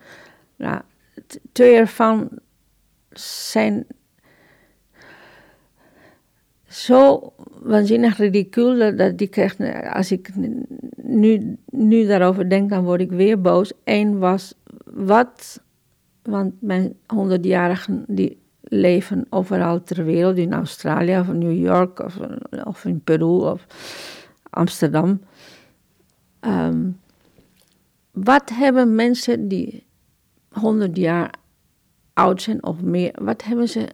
Nou, 0.55 0.81
twee 1.51 1.75
ervan 1.75 2.29
zijn 3.13 3.85
zo 6.67 7.33
waanzinnig 7.61 8.17
ridicuul 8.17 8.95
dat 8.95 9.21
ik 9.21 9.37
echt, 9.37 9.59
als 9.93 10.11
ik 10.11 10.29
nu, 10.95 11.57
nu 11.65 12.05
daarover 12.05 12.49
denk, 12.49 12.69
dan 12.69 12.83
word 12.83 13.01
ik 13.01 13.11
weer 13.11 13.41
boos. 13.41 13.71
Eén 13.83 14.19
was, 14.19 14.53
wat, 14.83 15.61
want 16.21 16.61
mijn 16.61 16.95
honderdjarigen 17.07 18.05
die 18.07 18.41
leven 18.61 19.25
overal 19.29 19.83
ter 19.83 20.03
wereld, 20.03 20.37
in 20.37 20.53
Australië 20.53 21.19
of 21.19 21.27
New 21.27 21.57
York 21.57 21.99
of, 21.99 22.19
of 22.63 22.85
in 22.85 23.01
Peru 23.01 23.49
of 23.49 23.65
Amsterdam. 24.49 25.21
Um, 26.41 26.99
wat 28.11 28.49
hebben 28.49 28.95
mensen 28.95 29.47
die 29.47 29.85
100 30.49 30.97
jaar 30.97 31.33
oud 32.13 32.41
zijn 32.41 32.63
of 32.63 32.81
meer, 32.81 33.11
wat 33.21 33.43
hebben 33.43 33.69
ze 33.69 33.87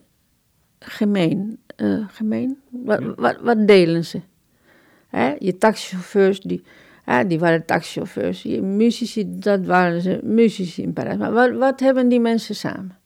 gemeen? 0.80 1.60
Uh, 1.78 2.08
gemeen? 2.10 2.60
Wat, 2.70 3.02
wat, 3.16 3.38
wat, 3.42 3.68
delen 3.68 4.06
ze? 4.06 4.22
Hè? 5.08 5.36
Je 5.40 5.58
taxichauffeurs, 5.58 6.40
die, 6.40 6.64
hè, 7.10 7.28
die 7.28 7.40
waren 7.40 7.66
taxichauffeurs. 7.66 8.44
Muzici, 8.62 9.40
dat 9.40 9.66
waren 9.66 10.02
ze 10.02 10.20
muzici 10.24 10.82
in 10.82 10.94
Parijs. 10.94 11.18
Maar 11.18 11.32
wat, 11.32 11.52
wat 11.52 11.80
hebben 11.80 12.08
die 12.08 12.20
mensen 12.20 12.56
samen? 12.56 12.98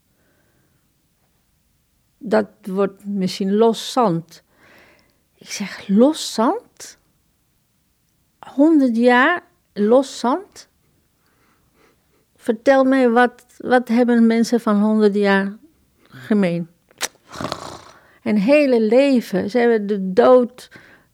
Dat 2.18 2.48
wordt 2.62 3.06
misschien 3.06 3.56
los 3.56 3.92
zand. 3.92 4.44
Ik 5.38 5.52
zeg, 5.52 5.88
los 5.88 6.34
zand? 6.34 6.98
100 8.40 8.98
jaar 8.98 9.44
los 9.74 10.20
zand? 10.20 10.70
Vertel 12.36 12.84
mij, 12.84 13.10
wat, 13.10 13.46
wat 13.58 13.88
hebben 13.88 14.28
mensen 14.28 14.60
van 14.60 14.82
100 14.82 15.16
jaar 15.16 15.58
gemeen? 16.08 16.68
Een 18.24 18.38
hele 18.38 18.82
leven. 18.82 19.50
Ze 19.50 19.58
hebben 19.58 19.88
de 19.88 20.14
dood 20.14 20.70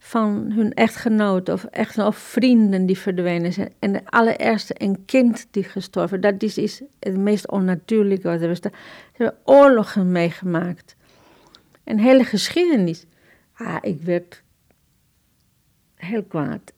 van 0.09 0.51
hun 0.51 0.73
echtgenoot 0.73 1.49
of, 1.49 1.63
echt, 1.63 1.97
of 1.97 2.17
vrienden 2.17 2.85
die 2.85 2.97
verdwenen 2.97 3.53
zijn. 3.53 3.73
En 3.79 3.91
de 3.91 4.01
allerergste, 4.05 4.73
een 4.77 5.05
kind 5.05 5.47
die 5.51 5.63
gestorven. 5.63 6.21
Dat 6.21 6.43
is, 6.43 6.57
is 6.57 6.81
het 6.99 7.17
meest 7.17 7.49
onnatuurlijke 7.49 8.27
wat 8.27 8.41
er 8.41 8.47
bestaat. 8.47 8.73
Ze 9.15 9.23
hebben 9.23 9.39
oorlogen 9.43 10.11
meegemaakt. 10.11 10.95
Een 11.83 11.99
hele 11.99 12.23
geschiedenis. 12.23 13.05
Ah, 13.53 13.77
ik 13.81 14.01
werd 14.01 14.43
heel 15.95 16.23
kwaad. 16.23 16.73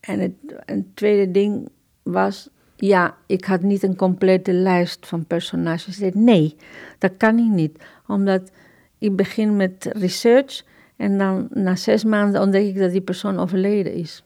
En 0.00 0.20
het 0.20 0.32
een 0.64 0.90
tweede 0.94 1.30
ding 1.30 1.68
was 2.02 2.48
ja, 2.76 3.16
ik 3.26 3.44
had 3.44 3.62
niet 3.62 3.82
een 3.82 3.96
complete 3.96 4.52
lijst 4.52 5.06
van 5.06 5.26
personages. 5.26 6.00
Nee, 6.12 6.56
dat 6.98 7.16
kan 7.16 7.38
ik 7.38 7.50
niet. 7.50 7.78
Omdat 8.06 8.50
ik 8.98 9.16
begin 9.16 9.56
met 9.56 9.90
research 9.92 10.70
en 10.96 11.18
dan 11.18 11.48
na 11.50 11.76
zes 11.76 12.04
maanden 12.04 12.40
ontdek 12.40 12.66
ik 12.66 12.78
dat 12.78 12.90
die 12.90 13.00
persoon 13.00 13.38
overleden 13.38 13.92
is. 13.92 14.22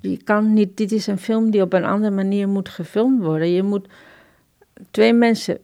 Je 0.00 0.22
kan 0.22 0.52
niet, 0.52 0.76
dit 0.76 0.92
is 0.92 1.06
een 1.06 1.18
film 1.18 1.50
die 1.50 1.62
op 1.62 1.72
een 1.72 1.84
andere 1.84 2.14
manier 2.14 2.48
moet 2.48 2.68
gefilmd 2.68 3.22
worden. 3.22 3.48
Je 3.48 3.62
moet 3.62 3.88
twee 4.90 5.12
mensen 5.12 5.58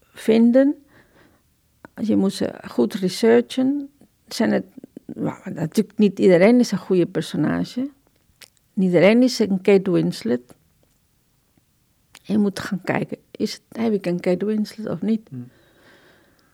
vinden. 0.00 0.74
Je 2.02 2.16
moet 2.16 2.32
ze 2.32 2.54
goed 2.68 2.94
researchen. 2.94 3.90
Zijn 4.28 4.52
het, 4.52 4.64
natuurlijk 5.44 5.98
niet 5.98 6.18
iedereen 6.18 6.58
is 6.58 6.70
een 6.70 6.78
goede 6.78 7.06
personage. 7.06 7.90
Niet 8.72 8.86
iedereen 8.86 9.22
is 9.22 9.38
een 9.38 9.60
Kate 9.60 9.90
Winslet. 9.90 10.54
Je 12.22 12.38
moet 12.38 12.58
gaan 12.58 12.80
kijken, 12.84 13.18
is 13.30 13.52
het, 13.52 13.62
heb 13.68 13.92
ik 13.92 14.06
een 14.06 14.20
Kate 14.20 14.44
Winslet 14.44 14.88
of 14.88 15.02
niet? 15.02 15.28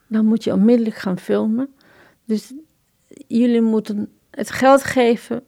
Dan 0.06 0.26
moet 0.26 0.44
je 0.44 0.52
onmiddellijk 0.52 0.96
gaan 0.96 1.18
filmen. 1.18 1.74
Dus 2.30 2.52
jullie 3.26 3.60
moeten 3.60 4.08
het 4.30 4.50
geld 4.50 4.82
geven 4.84 5.42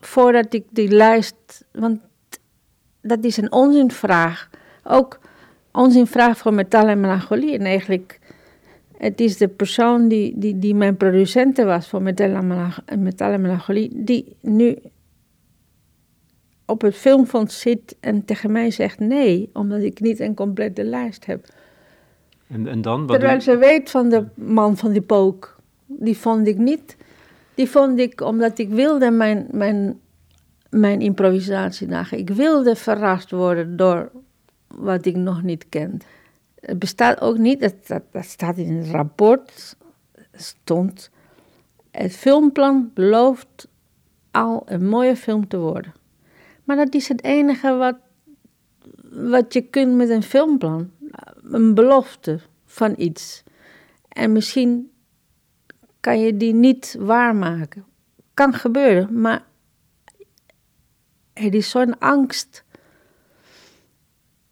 voordat 0.00 0.54
ik 0.54 0.64
die 0.70 0.88
lijst... 0.88 1.64
Want 1.72 2.00
dat 3.00 3.24
is 3.24 3.36
een 3.36 3.52
onzinvraag. 3.52 4.50
Ook 4.84 5.18
onzinvraag 5.72 6.38
voor 6.38 6.54
Metal 6.54 6.86
en 6.86 7.00
Melancholie. 7.00 7.58
En 7.58 7.64
eigenlijk, 7.64 8.18
het 8.96 9.20
is 9.20 9.36
de 9.36 9.48
persoon 9.48 10.08
die, 10.08 10.38
die, 10.38 10.58
die 10.58 10.74
mijn 10.74 10.96
producente 10.96 11.64
was 11.64 11.88
voor 11.88 12.02
Metal 12.02 12.34
en 13.30 13.40
Melancholie... 13.40 13.90
die 14.04 14.36
nu 14.40 14.76
op 16.66 16.80
het 16.80 16.94
filmfonds 16.94 17.60
zit 17.60 17.96
en 18.00 18.24
tegen 18.24 18.52
mij 18.52 18.70
zegt 18.70 18.98
nee, 18.98 19.50
omdat 19.52 19.82
ik 19.82 20.00
niet 20.00 20.20
een 20.20 20.34
complete 20.34 20.84
lijst 20.84 21.26
heb. 21.26 21.46
En, 22.46 22.66
en 22.66 22.82
dan? 22.82 23.06
Wat 23.06 23.18
Terwijl 23.18 23.40
ze 23.40 23.56
weet 23.56 23.90
van 23.90 24.08
de 24.08 24.24
man 24.34 24.76
van 24.76 24.92
die 24.92 25.02
pook. 25.02 25.57
Die 25.88 26.16
vond 26.16 26.46
ik 26.46 26.58
niet. 26.58 26.96
Die 27.54 27.68
vond 27.70 27.98
ik 27.98 28.20
omdat 28.20 28.58
ik 28.58 28.68
wilde 28.68 29.10
mijn, 29.10 29.46
mijn, 29.50 30.00
mijn 30.70 31.00
improvisatiedagen. 31.00 32.18
Ik 32.18 32.30
wilde 32.30 32.76
verrast 32.76 33.30
worden 33.30 33.76
door 33.76 34.10
wat 34.66 35.06
ik 35.06 35.16
nog 35.16 35.42
niet 35.42 35.68
ken. 35.68 35.98
Het 36.60 36.78
bestaat 36.78 37.20
ook 37.20 37.38
niet, 37.38 37.60
dat, 37.60 37.74
dat, 37.86 38.02
dat 38.10 38.24
staat 38.24 38.56
in 38.56 38.76
het 38.76 38.90
rapport, 38.90 39.76
stond. 40.32 41.10
Het 41.90 42.16
filmplan 42.16 42.90
belooft 42.94 43.68
al 44.30 44.62
een 44.66 44.88
mooie 44.88 45.16
film 45.16 45.48
te 45.48 45.58
worden. 45.58 45.94
Maar 46.64 46.76
dat 46.76 46.94
is 46.94 47.08
het 47.08 47.24
enige 47.24 47.76
wat, 47.76 47.96
wat 49.10 49.52
je 49.52 49.60
kunt 49.60 49.94
met 49.94 50.08
een 50.08 50.22
filmplan. 50.22 50.90
Een 51.42 51.74
belofte 51.74 52.40
van 52.64 52.94
iets. 52.96 53.42
En 54.08 54.32
misschien 54.32 54.90
kan 56.00 56.20
je 56.20 56.36
die 56.36 56.54
niet 56.54 56.96
waarmaken. 56.98 57.84
Kan 58.34 58.54
gebeuren, 58.54 59.20
maar 59.20 59.44
er 61.32 61.54
is 61.54 61.70
zo'n 61.70 61.98
angst 61.98 62.64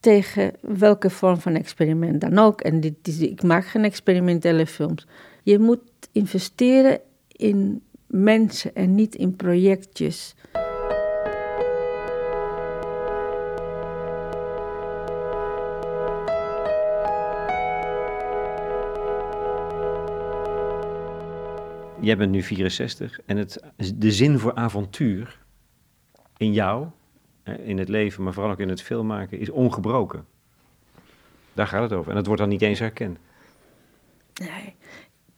tegen 0.01 0.53
welke 0.61 1.11
vorm 1.11 1.41
van 1.41 1.55
experiment 1.55 2.21
dan 2.21 2.39
ook. 2.39 2.61
En 2.61 2.81
dit 2.81 2.95
is, 3.03 3.21
ik 3.21 3.43
maak 3.43 3.67
geen 3.67 3.85
experimentele 3.85 4.67
films. 4.67 5.07
Je 5.43 5.59
moet 5.59 5.81
investeren 6.13 7.01
in 7.29 7.83
mensen 8.07 8.75
en 8.75 8.95
niet 8.95 9.15
in 9.15 9.37
projectjes. 9.37 10.35
Jij 22.07 22.17
bent 22.17 22.31
nu 22.31 22.43
64 22.43 23.21
en 23.27 23.37
het, 23.37 23.63
de 23.95 24.13
zin 24.13 24.39
voor 24.39 24.55
avontuur 24.55 25.39
in 26.37 26.53
jou, 26.53 26.87
in 27.45 27.79
het 27.79 27.89
leven, 27.89 28.23
maar 28.23 28.33
vooral 28.33 28.53
ook 28.53 28.61
in 28.61 28.69
het 28.69 28.83
filmmaken, 28.83 29.39
is 29.39 29.51
ongebroken. 29.51 30.27
Daar 31.53 31.67
gaat 31.67 31.83
het 31.83 31.93
over. 31.93 32.11
En 32.11 32.17
dat 32.17 32.27
wordt 32.27 32.41
dan 32.41 32.51
niet 32.51 32.63
eens 32.63 32.79
herkend. 32.79 33.19
Nee, 34.35 34.75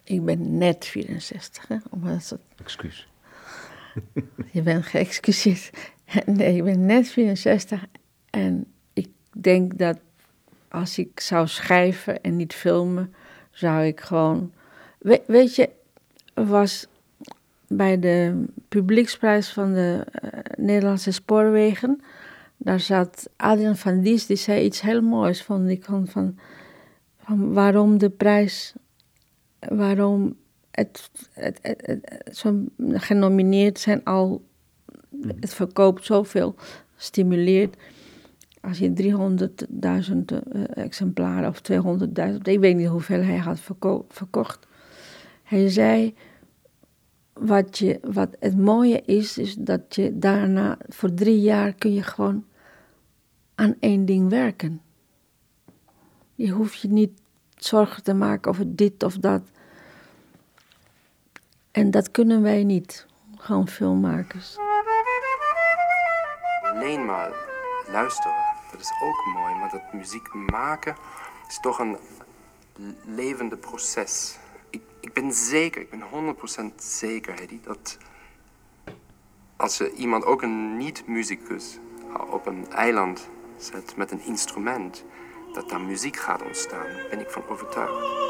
ik 0.04 0.24
ben 0.24 0.59
net 0.59 0.87
64, 0.87 1.68
hè? 1.68 1.76
Omdat 1.90 2.28
het... 2.28 2.40
Excuus. 2.57 3.09
Je 4.52 4.62
bent 4.62 4.87
geëxcuseerd. 4.87 5.70
Nee, 6.26 6.57
ik 6.57 6.64
ben 6.64 6.87
net 6.87 7.09
64 7.09 7.85
en 8.31 8.72
ik 8.92 9.09
denk 9.33 9.78
dat 9.78 9.98
als 10.68 10.98
ik 10.98 11.20
zou 11.20 11.46
schrijven 11.46 12.22
en 12.22 12.37
niet 12.37 12.54
filmen, 12.54 13.14
zou 13.50 13.85
ik 13.85 14.00
gewoon. 14.00 14.52
weet 15.26 15.54
je, 15.54 15.70
was 16.46 16.87
bij 17.68 17.98
de 17.98 18.44
publieksprijs 18.68 19.53
van 19.53 19.72
de 19.72 20.07
uh, 20.24 20.31
Nederlandse 20.57 21.11
Spoorwegen. 21.11 22.01
Daar 22.57 22.81
zat 22.81 23.29
Adrian 23.37 23.77
van 23.77 24.01
Dies, 24.01 24.27
die 24.27 24.37
zei 24.37 24.64
iets 24.64 24.81
heel 24.81 25.01
moois, 25.01 25.42
vond 25.42 25.68
ik, 25.68 25.85
van, 25.85 26.07
van, 26.07 26.37
waarom 27.53 27.98
de 27.98 28.11
prijs, 28.11 28.74
waarom 29.59 30.37
het, 30.70 31.11
het, 31.33 31.59
het, 31.62 32.20
zo 32.37 32.64
genomineerd 32.79 33.79
zijn 33.79 34.05
al, 34.05 34.42
het 35.40 35.55
verkoopt 35.55 36.05
zoveel, 36.05 36.55
stimuleert. 36.96 37.77
Als 38.61 38.79
je 38.79 38.92
300.000 38.92 40.16
uh, 40.33 40.62
exemplaren 40.74 41.48
of 41.48 41.61
200.000, 42.33 42.37
ik 42.42 42.61
weet 42.61 42.77
niet 42.77 42.88
hoeveel 42.88 43.22
hij 43.22 43.37
had 43.37 43.61
verkocht. 44.09 44.67
Hij 45.48 45.68
zei, 45.68 46.14
wat, 47.32 47.78
je, 47.78 47.98
wat 48.02 48.37
het 48.40 48.58
mooie 48.58 49.02
is, 49.02 49.38
is 49.38 49.54
dat 49.54 49.94
je 49.94 50.18
daarna 50.18 50.78
voor 50.88 51.14
drie 51.14 51.40
jaar 51.40 51.72
kun 51.72 51.92
je 51.92 52.02
gewoon 52.02 52.44
aan 53.54 53.74
één 53.80 54.04
ding 54.04 54.28
werken. 54.28 54.82
Je 56.34 56.50
hoeft 56.50 56.80
je 56.80 56.88
niet 56.88 57.20
zorgen 57.56 58.02
te 58.02 58.14
maken 58.14 58.50
over 58.50 58.76
dit 58.76 59.02
of 59.02 59.14
dat. 59.14 59.42
En 61.70 61.90
dat 61.90 62.11
kunnen 62.11 62.42
wij 62.42 62.64
niet, 62.64 63.06
gewoon 63.37 63.68
filmmakers. 63.68 64.56
Alleen 66.62 67.04
maar 67.04 67.32
luisteren, 67.92 68.34
dat 68.72 68.80
is 68.80 68.92
ook 69.02 69.34
mooi, 69.34 69.54
maar 69.54 69.70
dat 69.70 69.92
muziek 69.92 70.34
maken 70.34 70.96
is 71.48 71.61
toch 71.61 71.78
een 71.78 71.96
levende 73.06 73.56
proces 73.56 74.38
ik 75.09 75.14
ben 75.14 75.33
zeker, 75.33 75.81
ik 75.81 75.90
ben 75.90 76.35
100% 76.73 76.75
zeker, 76.77 77.35
Hedy, 77.35 77.59
dat 77.62 77.99
als 79.57 79.79
je 79.79 79.92
iemand, 79.92 80.25
ook 80.25 80.42
een 80.42 80.77
niet-muzikus, 80.77 81.79
op 82.31 82.47
een 82.47 82.71
eiland 82.73 83.29
zet 83.57 83.97
met 83.97 84.11
een 84.11 84.25
instrument, 84.25 85.05
dat 85.53 85.68
daar 85.68 85.81
muziek 85.81 86.16
gaat 86.16 86.42
ontstaan. 86.42 86.87
Daar 86.87 87.07
ben 87.11 87.21
ik 87.21 87.31
van 87.31 87.49
overtuigd. 87.49 88.27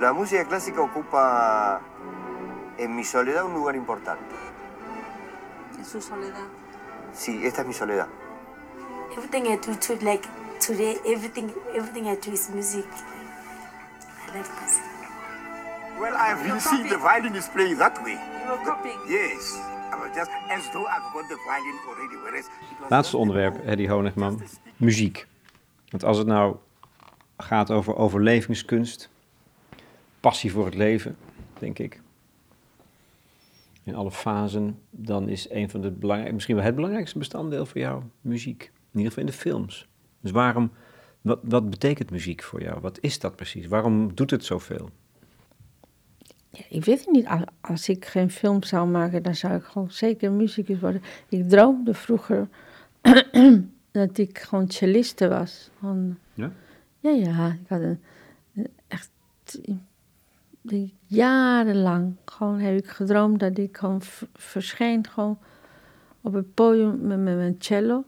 La 0.00 0.12
música 0.12 0.44
clásica 0.44 0.80
ocupa 0.80 1.80
en 2.78 2.96
mi 2.96 3.04
soledad 3.04 3.44
un 3.44 3.54
lugar 3.54 3.76
importante. 3.76 4.34
¿En 5.78 5.84
su 5.84 6.00
soledad? 6.00 6.48
Sí, 7.12 7.46
esta 7.46 7.60
es 7.62 7.68
mi 7.68 7.74
soledad. 7.74 8.08
Everything 9.12 9.46
I 9.46 9.56
do, 9.56 9.74
to, 9.76 10.04
like 10.04 10.28
today, 10.58 10.98
everything, 11.06 11.52
everything 11.76 12.08
I 12.08 12.16
do 12.16 12.32
is 12.32 12.50
music. 12.50 12.86
I 14.26 14.38
like 14.38 14.50
music. 14.60 14.82
Well, 16.00 16.16
I've 16.16 16.42
been 16.42 16.58
seeing 16.58 16.88
the 16.88 16.98
violin 16.98 17.36
is 17.36 17.48
playing 17.48 17.78
that 17.78 18.02
way. 18.02 18.18
You 18.44 18.50
were 18.50 18.64
copying? 18.64 18.98
Yes. 19.08 19.56
I 19.92 19.96
was 19.96 20.10
just 20.16 20.30
as 20.50 20.68
though 20.72 20.86
I've 20.86 21.12
got 21.12 21.28
the 21.28 21.36
violin 21.46 21.78
already, 21.88 22.16
whereas... 22.24 22.48
Laatste 22.88 23.16
onderwerp, 23.16 23.64
Eddie 23.64 23.88
Honigman. 23.88 24.42
Muziek. 24.76 25.28
Want 25.90 26.04
als 26.04 26.18
het 26.18 26.26
nou 26.26 26.56
gaat 27.42 27.70
over 27.70 27.96
overlevingskunst, 27.96 29.10
passie 30.20 30.52
voor 30.52 30.64
het 30.64 30.74
leven, 30.74 31.16
denk 31.58 31.78
ik. 31.78 32.00
In 33.82 33.94
alle 33.94 34.10
fasen, 34.10 34.78
dan 34.90 35.28
is 35.28 35.50
een 35.50 35.70
van 35.70 35.80
de 35.80 35.90
belangrijkste, 35.90 36.34
misschien 36.34 36.56
wel 36.56 36.64
het 36.64 36.74
belangrijkste 36.74 37.18
bestanddeel 37.18 37.66
voor 37.66 37.80
jou 37.80 38.02
muziek. 38.20 38.62
In 38.62 38.98
ieder 38.98 39.12
geval 39.12 39.24
in 39.24 39.30
de 39.30 39.38
films. 39.38 39.88
Dus 40.20 40.30
waarom, 40.30 40.70
wat, 41.20 41.38
wat 41.42 41.70
betekent 41.70 42.10
muziek 42.10 42.42
voor 42.42 42.62
jou? 42.62 42.80
Wat 42.80 42.98
is 43.00 43.18
dat 43.18 43.36
precies? 43.36 43.66
Waarom 43.66 44.14
doet 44.14 44.30
het 44.30 44.44
zoveel? 44.44 44.90
Ja, 46.50 46.64
ik 46.68 46.84
weet 46.84 46.98
het 46.98 47.10
niet. 47.10 47.28
Als 47.60 47.88
ik 47.88 48.04
geen 48.04 48.30
film 48.30 48.62
zou 48.62 48.88
maken, 48.88 49.22
dan 49.22 49.34
zou 49.34 49.54
ik 49.54 49.64
gewoon 49.64 49.90
zeker 49.90 50.32
muzikus 50.32 50.80
worden. 50.80 51.02
Ik 51.28 51.48
droomde 51.48 51.94
vroeger 51.94 52.48
dat 53.90 54.18
ik 54.18 54.38
gewoon 54.38 54.70
celliste 54.70 55.28
was. 55.28 55.70
Gewoon, 55.78 56.18
Ja? 56.34 56.52
Ja, 57.00 57.10
ja. 57.10 57.56
Ik 57.62 57.68
had 57.68 57.80
een, 57.80 58.00
echt 58.88 59.10
jarenlang 61.06 62.16
gewoon 62.24 62.58
heb 62.58 62.78
ik 62.78 62.86
gedroomd 62.86 63.40
dat 63.40 63.58
ik 63.58 63.76
gewoon 63.76 64.00
verscheen 64.34 65.06
gewoon 65.08 65.38
op 66.20 66.32
het 66.32 66.54
podium 66.54 67.06
met, 67.06 67.18
mijn 67.18 67.54
cello. 67.58 68.04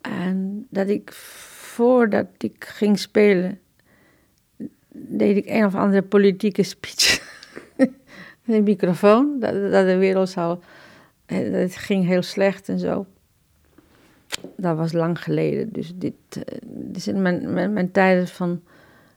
En 0.00 0.66
dat 0.70 0.88
ik 0.88 1.12
voordat 1.12 2.26
ik 2.38 2.64
ging 2.64 2.98
spelen, 2.98 3.60
deed 4.88 5.36
ik 5.36 5.46
een 5.46 5.64
of 5.64 5.74
andere 5.74 6.02
politieke 6.02 6.62
speech. 6.62 7.20
de 8.44 8.62
microfoon, 8.62 9.40
dat, 9.40 9.52
dat 9.52 9.86
de 9.86 9.96
wereld 9.96 10.28
zou. 10.28 10.58
Het 11.26 11.76
ging 11.76 12.06
heel 12.06 12.22
slecht 12.22 12.68
en 12.68 12.78
zo. 12.78 13.06
Dat 14.56 14.76
was 14.76 14.92
lang 14.92 15.22
geleden. 15.22 15.72
Dus 15.72 15.92
dit, 15.94 16.14
eh, 16.28 16.58
dit 16.64 17.06
in 17.06 17.22
mijn, 17.22 17.72
mijn, 17.72 17.90
tijden 17.90 18.28
van 18.28 18.60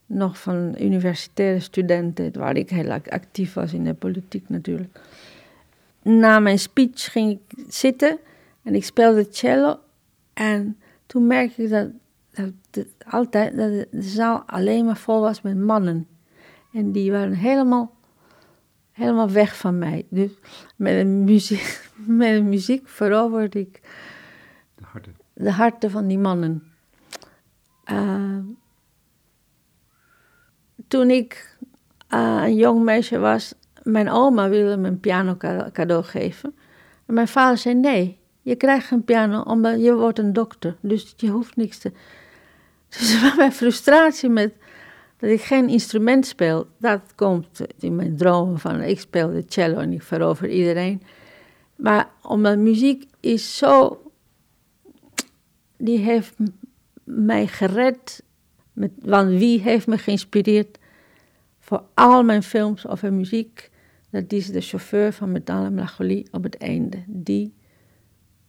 nog 0.06 0.40
van 0.40 0.76
universitaire 0.80 1.60
studenten, 1.60 2.40
waar 2.40 2.56
ik 2.56 2.70
heel 2.70 2.92
actief 2.92 3.54
was 3.54 3.74
in 3.74 3.84
de 3.84 3.94
politiek 3.94 4.50
natuurlijk. 4.50 5.00
Na 6.02 6.40
mijn 6.40 6.60
speech 6.60 7.12
ging 7.12 7.32
ik 7.32 7.64
zitten 7.68 8.18
en 8.64 8.76
ik 8.76 8.84
speelde 8.84 9.28
cello. 9.30 9.80
En 10.34 10.78
toen 11.06 11.28
merkte 11.28 11.64
ik 11.64 11.70
dat, 11.70 11.88
dat, 12.70 12.86
altijd, 13.10 13.58
dat 13.58 13.72
de 13.72 14.02
zaal 14.02 14.44
alleen 14.46 14.86
maar 14.86 14.98
vol 14.98 15.22
was 15.22 15.42
met 15.42 15.58
mannen. 15.58 16.08
En 16.74 16.92
die 16.92 17.12
waren 17.12 17.34
helemaal, 17.34 17.94
helemaal 18.92 19.30
weg 19.30 19.58
van 19.58 19.78
mij. 19.78 20.06
Dus 20.10 20.32
met 20.76 20.98
de 20.98 21.06
muziek, 21.06 21.90
met 22.22 22.44
muziek 22.44 22.88
veroverde 22.88 23.60
ik 23.60 23.82
de 25.36 25.52
harten 25.52 25.92
van 25.92 26.08
die 26.08 26.18
mannen. 26.18 26.64
Uh, 27.92 28.38
toen 30.88 31.10
ik 31.10 31.58
uh, 32.10 32.42
een 32.44 32.56
jong 32.56 32.84
meisje 32.84 33.20
was, 33.20 33.54
mijn 33.84 34.10
oma 34.10 34.50
wilde 34.50 34.78
me 34.78 34.88
een 34.88 35.00
piano 35.00 35.38
cadeau 35.72 36.04
geven. 36.04 36.56
En 37.06 37.14
mijn 37.14 37.28
vader 37.28 37.58
zei 37.58 37.76
nee, 37.76 38.20
je 38.42 38.56
krijgt 38.56 38.92
een 38.92 39.04
piano 39.04 39.42
omdat 39.42 39.82
je 39.82 39.96
wordt 39.96 40.20
een 40.20 40.34
dokter, 40.34 40.78
dus 40.82 41.14
je 41.18 41.30
hoeft 41.30 41.56
niks 41.56 41.78
te... 41.78 41.92
Dus 42.98 43.36
mijn 43.38 43.52
frustratie 43.52 44.30
met 44.30 44.54
dat 45.18 45.30
ik 45.30 45.42
geen 45.42 45.70
instrument 45.70 46.26
speel, 46.26 46.68
dat 46.78 47.02
komt 47.16 47.62
in 47.80 47.96
mijn 47.96 48.18
dromen 48.18 48.60
van 48.60 48.82
ik 48.82 49.00
speel 49.00 49.32
de 49.32 49.44
cello 49.48 49.78
en 49.78 49.92
ik 49.92 50.04
verover 50.04 50.50
iedereen. 50.50 51.02
Maar 51.76 52.10
omdat 52.22 52.58
muziek 52.58 53.06
is 53.20 53.58
zo, 53.58 54.02
die 55.78 55.98
heeft 55.98 56.36
mij 57.04 57.48
gered 57.48 58.24
met, 58.74 58.92
want 59.02 59.30
wie 59.30 59.60
heeft 59.60 59.88
me 59.88 59.98
geïnspireerd 59.98 60.78
voor 61.60 61.84
al 61.94 62.24
mijn 62.24 62.44
films 62.44 62.88
over 62.88 63.14
muziek? 63.14 63.72
Dat 64.10 64.32
is 64.32 64.52
de 64.52 64.62
chauffeur 64.62 65.14
van 65.14 65.32
Metal 65.32 65.72
Melancholie 65.72 66.28
op 66.32 66.44
het 66.44 66.58
einde. 66.58 66.98
Die. 67.08 67.54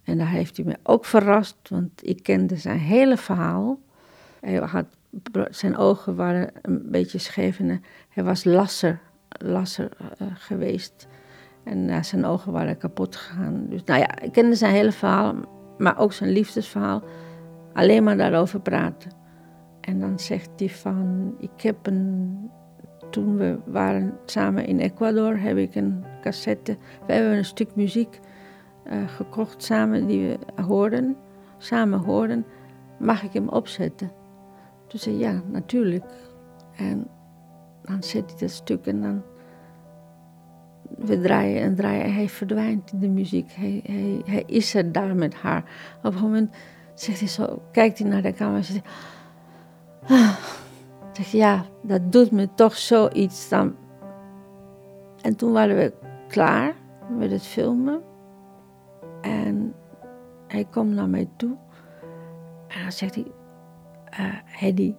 En 0.02 0.18
daar 0.18 0.30
heeft 0.30 0.56
hij 0.56 0.66
me 0.66 0.76
ook 0.82 1.04
verrast, 1.04 1.56
want 1.68 1.90
ik 2.08 2.22
kende 2.22 2.56
zijn 2.56 2.78
hele 2.78 3.16
verhaal. 3.16 3.78
Hij 4.40 4.54
had, 4.54 4.86
zijn 5.50 5.76
ogen 5.76 6.16
waren 6.16 6.50
een 6.62 6.90
beetje 6.90 7.18
scheef 7.18 7.60
hij 8.08 8.24
was 8.24 8.44
lasser, 8.44 9.00
lasser 9.28 9.88
uh, 10.22 10.28
geweest. 10.34 11.06
En 11.64 11.88
uh, 11.88 12.02
zijn 12.02 12.24
ogen 12.24 12.52
waren 12.52 12.78
kapot 12.78 13.16
gegaan. 13.16 13.66
Dus 13.68 13.84
nou 13.84 14.00
ja, 14.00 14.20
ik 14.20 14.32
kende 14.32 14.54
zijn 14.54 14.74
hele 14.74 14.92
verhaal, 14.92 15.34
maar 15.78 15.98
ook 15.98 16.12
zijn 16.12 16.30
liefdesverhaal. 16.30 17.02
Alleen 17.72 18.04
maar 18.04 18.16
daarover 18.16 18.60
praten. 18.60 19.10
En 19.80 20.00
dan 20.00 20.18
zegt 20.18 20.50
hij 20.56 20.68
van, 20.68 21.34
ik 21.38 21.60
heb 21.60 21.86
een, 21.86 22.50
toen 23.10 23.36
we 23.36 23.58
waren 23.64 24.18
samen 24.24 24.66
in 24.66 24.78
Ecuador, 24.78 25.38
heb 25.38 25.56
ik 25.56 25.74
een 25.74 26.04
cassette, 26.20 26.76
we 27.06 27.12
hebben 27.12 27.36
een 27.36 27.44
stuk 27.44 27.74
muziek 27.74 28.20
uh, 28.86 29.08
gekocht 29.08 29.62
samen 29.62 30.06
die 30.06 30.28
we 30.28 30.62
hoorden, 30.62 31.16
samen 31.58 31.98
hoorden. 31.98 32.44
Mag 32.98 33.22
ik 33.22 33.32
hem 33.32 33.48
opzetten? 33.48 34.10
Toen 34.86 35.00
zei 35.00 35.18
ja, 35.18 35.42
natuurlijk. 35.50 36.04
En 36.76 37.06
dan 37.82 38.02
zet 38.02 38.30
hij 38.30 38.38
dat 38.38 38.50
stuk 38.50 38.86
en 38.86 39.02
dan 39.02 39.22
we 40.98 41.20
draaien 41.20 41.62
en 41.62 41.74
draaien 41.74 42.04
en 42.04 42.14
hij 42.14 42.28
verdwijnt 42.28 42.92
in 42.92 42.98
de 42.98 43.08
muziek. 43.08 43.52
Hij, 43.52 43.82
hij, 44.24 44.42
is 44.46 44.74
er 44.74 44.92
daar 44.92 45.14
met 45.14 45.34
haar. 45.34 45.64
Op 46.02 46.14
een 46.14 46.20
moment 46.20 46.54
zegt 46.94 47.18
hij 47.18 47.28
zo, 47.28 47.62
kijkt 47.72 47.98
hij 47.98 48.08
naar 48.08 48.22
de 48.22 48.32
camera 48.32 48.56
en 48.56 48.64
zegt 48.64 48.84
ik 51.12 51.24
zeg, 51.24 51.26
ja, 51.26 51.64
dat 51.82 52.12
doet 52.12 52.30
me 52.30 52.48
toch 52.54 52.76
zoiets 52.76 53.48
dan. 53.48 53.74
En 55.22 55.36
toen 55.36 55.52
waren 55.52 55.76
we 55.76 55.92
klaar 56.28 56.74
met 57.18 57.30
het 57.30 57.46
filmen. 57.46 58.02
En 59.20 59.74
hij 60.46 60.64
komt 60.70 60.94
naar 60.94 61.08
mij 61.08 61.28
toe. 61.36 61.56
En 62.68 62.82
dan 62.82 62.92
zegt 62.92 63.14
hij, 63.14 63.26
uh, 64.20 64.34
Hedy, 64.44 64.94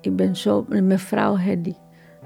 ik 0.00 0.16
ben 0.16 0.36
zo, 0.36 0.64
mevrouw 0.68 1.36
Hedy, 1.36 1.74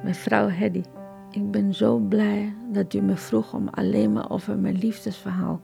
mevrouw 0.02 0.48
Hedy, 0.48 0.82
ik 1.30 1.50
ben 1.50 1.74
zo 1.74 1.98
blij 1.98 2.54
dat 2.72 2.94
u 2.94 3.00
me 3.00 3.16
vroeg 3.16 3.54
om 3.54 3.68
alleen 3.68 4.12
maar 4.12 4.30
over 4.30 4.58
mijn 4.58 4.78
liefdesverhaal. 4.78 5.60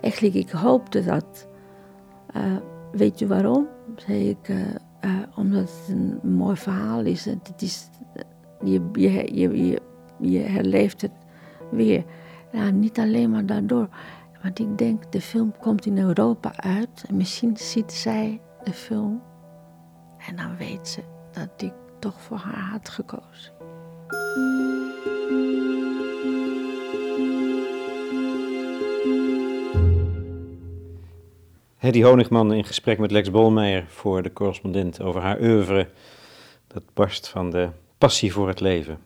Eigenlijk, 0.00 0.34
ik 0.34 0.50
hoopte 0.50 1.04
dat. 1.04 1.48
Uh, 2.36 2.56
weet 2.92 3.20
u 3.20 3.26
waarom? 3.26 3.66
Zei 3.96 4.28
ik, 4.28 4.48
uh, 4.48 4.60
uh, 5.04 5.22
omdat 5.36 5.60
het 5.60 5.88
een 5.88 6.30
mooi 6.36 6.56
verhaal 6.56 7.04
is. 7.04 7.24
Het 7.24 7.62
is 7.62 7.88
je, 8.64 8.88
je, 8.92 9.34
je, 9.34 9.80
je, 10.20 10.38
herleeft 10.38 11.00
het 11.00 11.12
weer. 11.70 12.04
Ja, 12.52 12.70
niet 12.70 12.98
alleen 12.98 13.30
maar 13.30 13.46
daardoor. 13.46 13.88
Want 14.42 14.58
ik 14.58 14.78
denk, 14.78 15.12
de 15.12 15.20
film 15.20 15.52
komt 15.60 15.86
in 15.86 15.98
Europa 15.98 16.52
uit. 16.56 17.04
En 17.08 17.16
misschien 17.16 17.56
ziet 17.56 17.92
zij 17.92 18.40
de 18.64 18.72
film. 18.72 19.22
En 20.28 20.36
dan 20.36 20.56
weet 20.56 20.88
ze 20.88 21.00
dat 21.32 21.62
ik 21.62 21.72
toch 21.98 22.20
voor 22.20 22.36
haar 22.38 22.70
had 22.70 22.88
gekozen. 22.88 23.52
Hedy 31.84 32.02
Honigman 32.02 32.52
in 32.52 32.64
gesprek 32.64 32.98
met 32.98 33.10
Lex 33.10 33.30
Bolmeijer 33.30 33.84
voor 33.88 34.22
de 34.22 34.32
correspondent 34.32 35.02
over 35.02 35.20
haar 35.20 35.40
oeuvre. 35.40 35.88
Dat 36.66 36.82
barst 36.94 37.28
van 37.28 37.50
de 37.50 37.68
passie 37.98 38.32
voor 38.32 38.48
het 38.48 38.60
leven. 38.60 38.98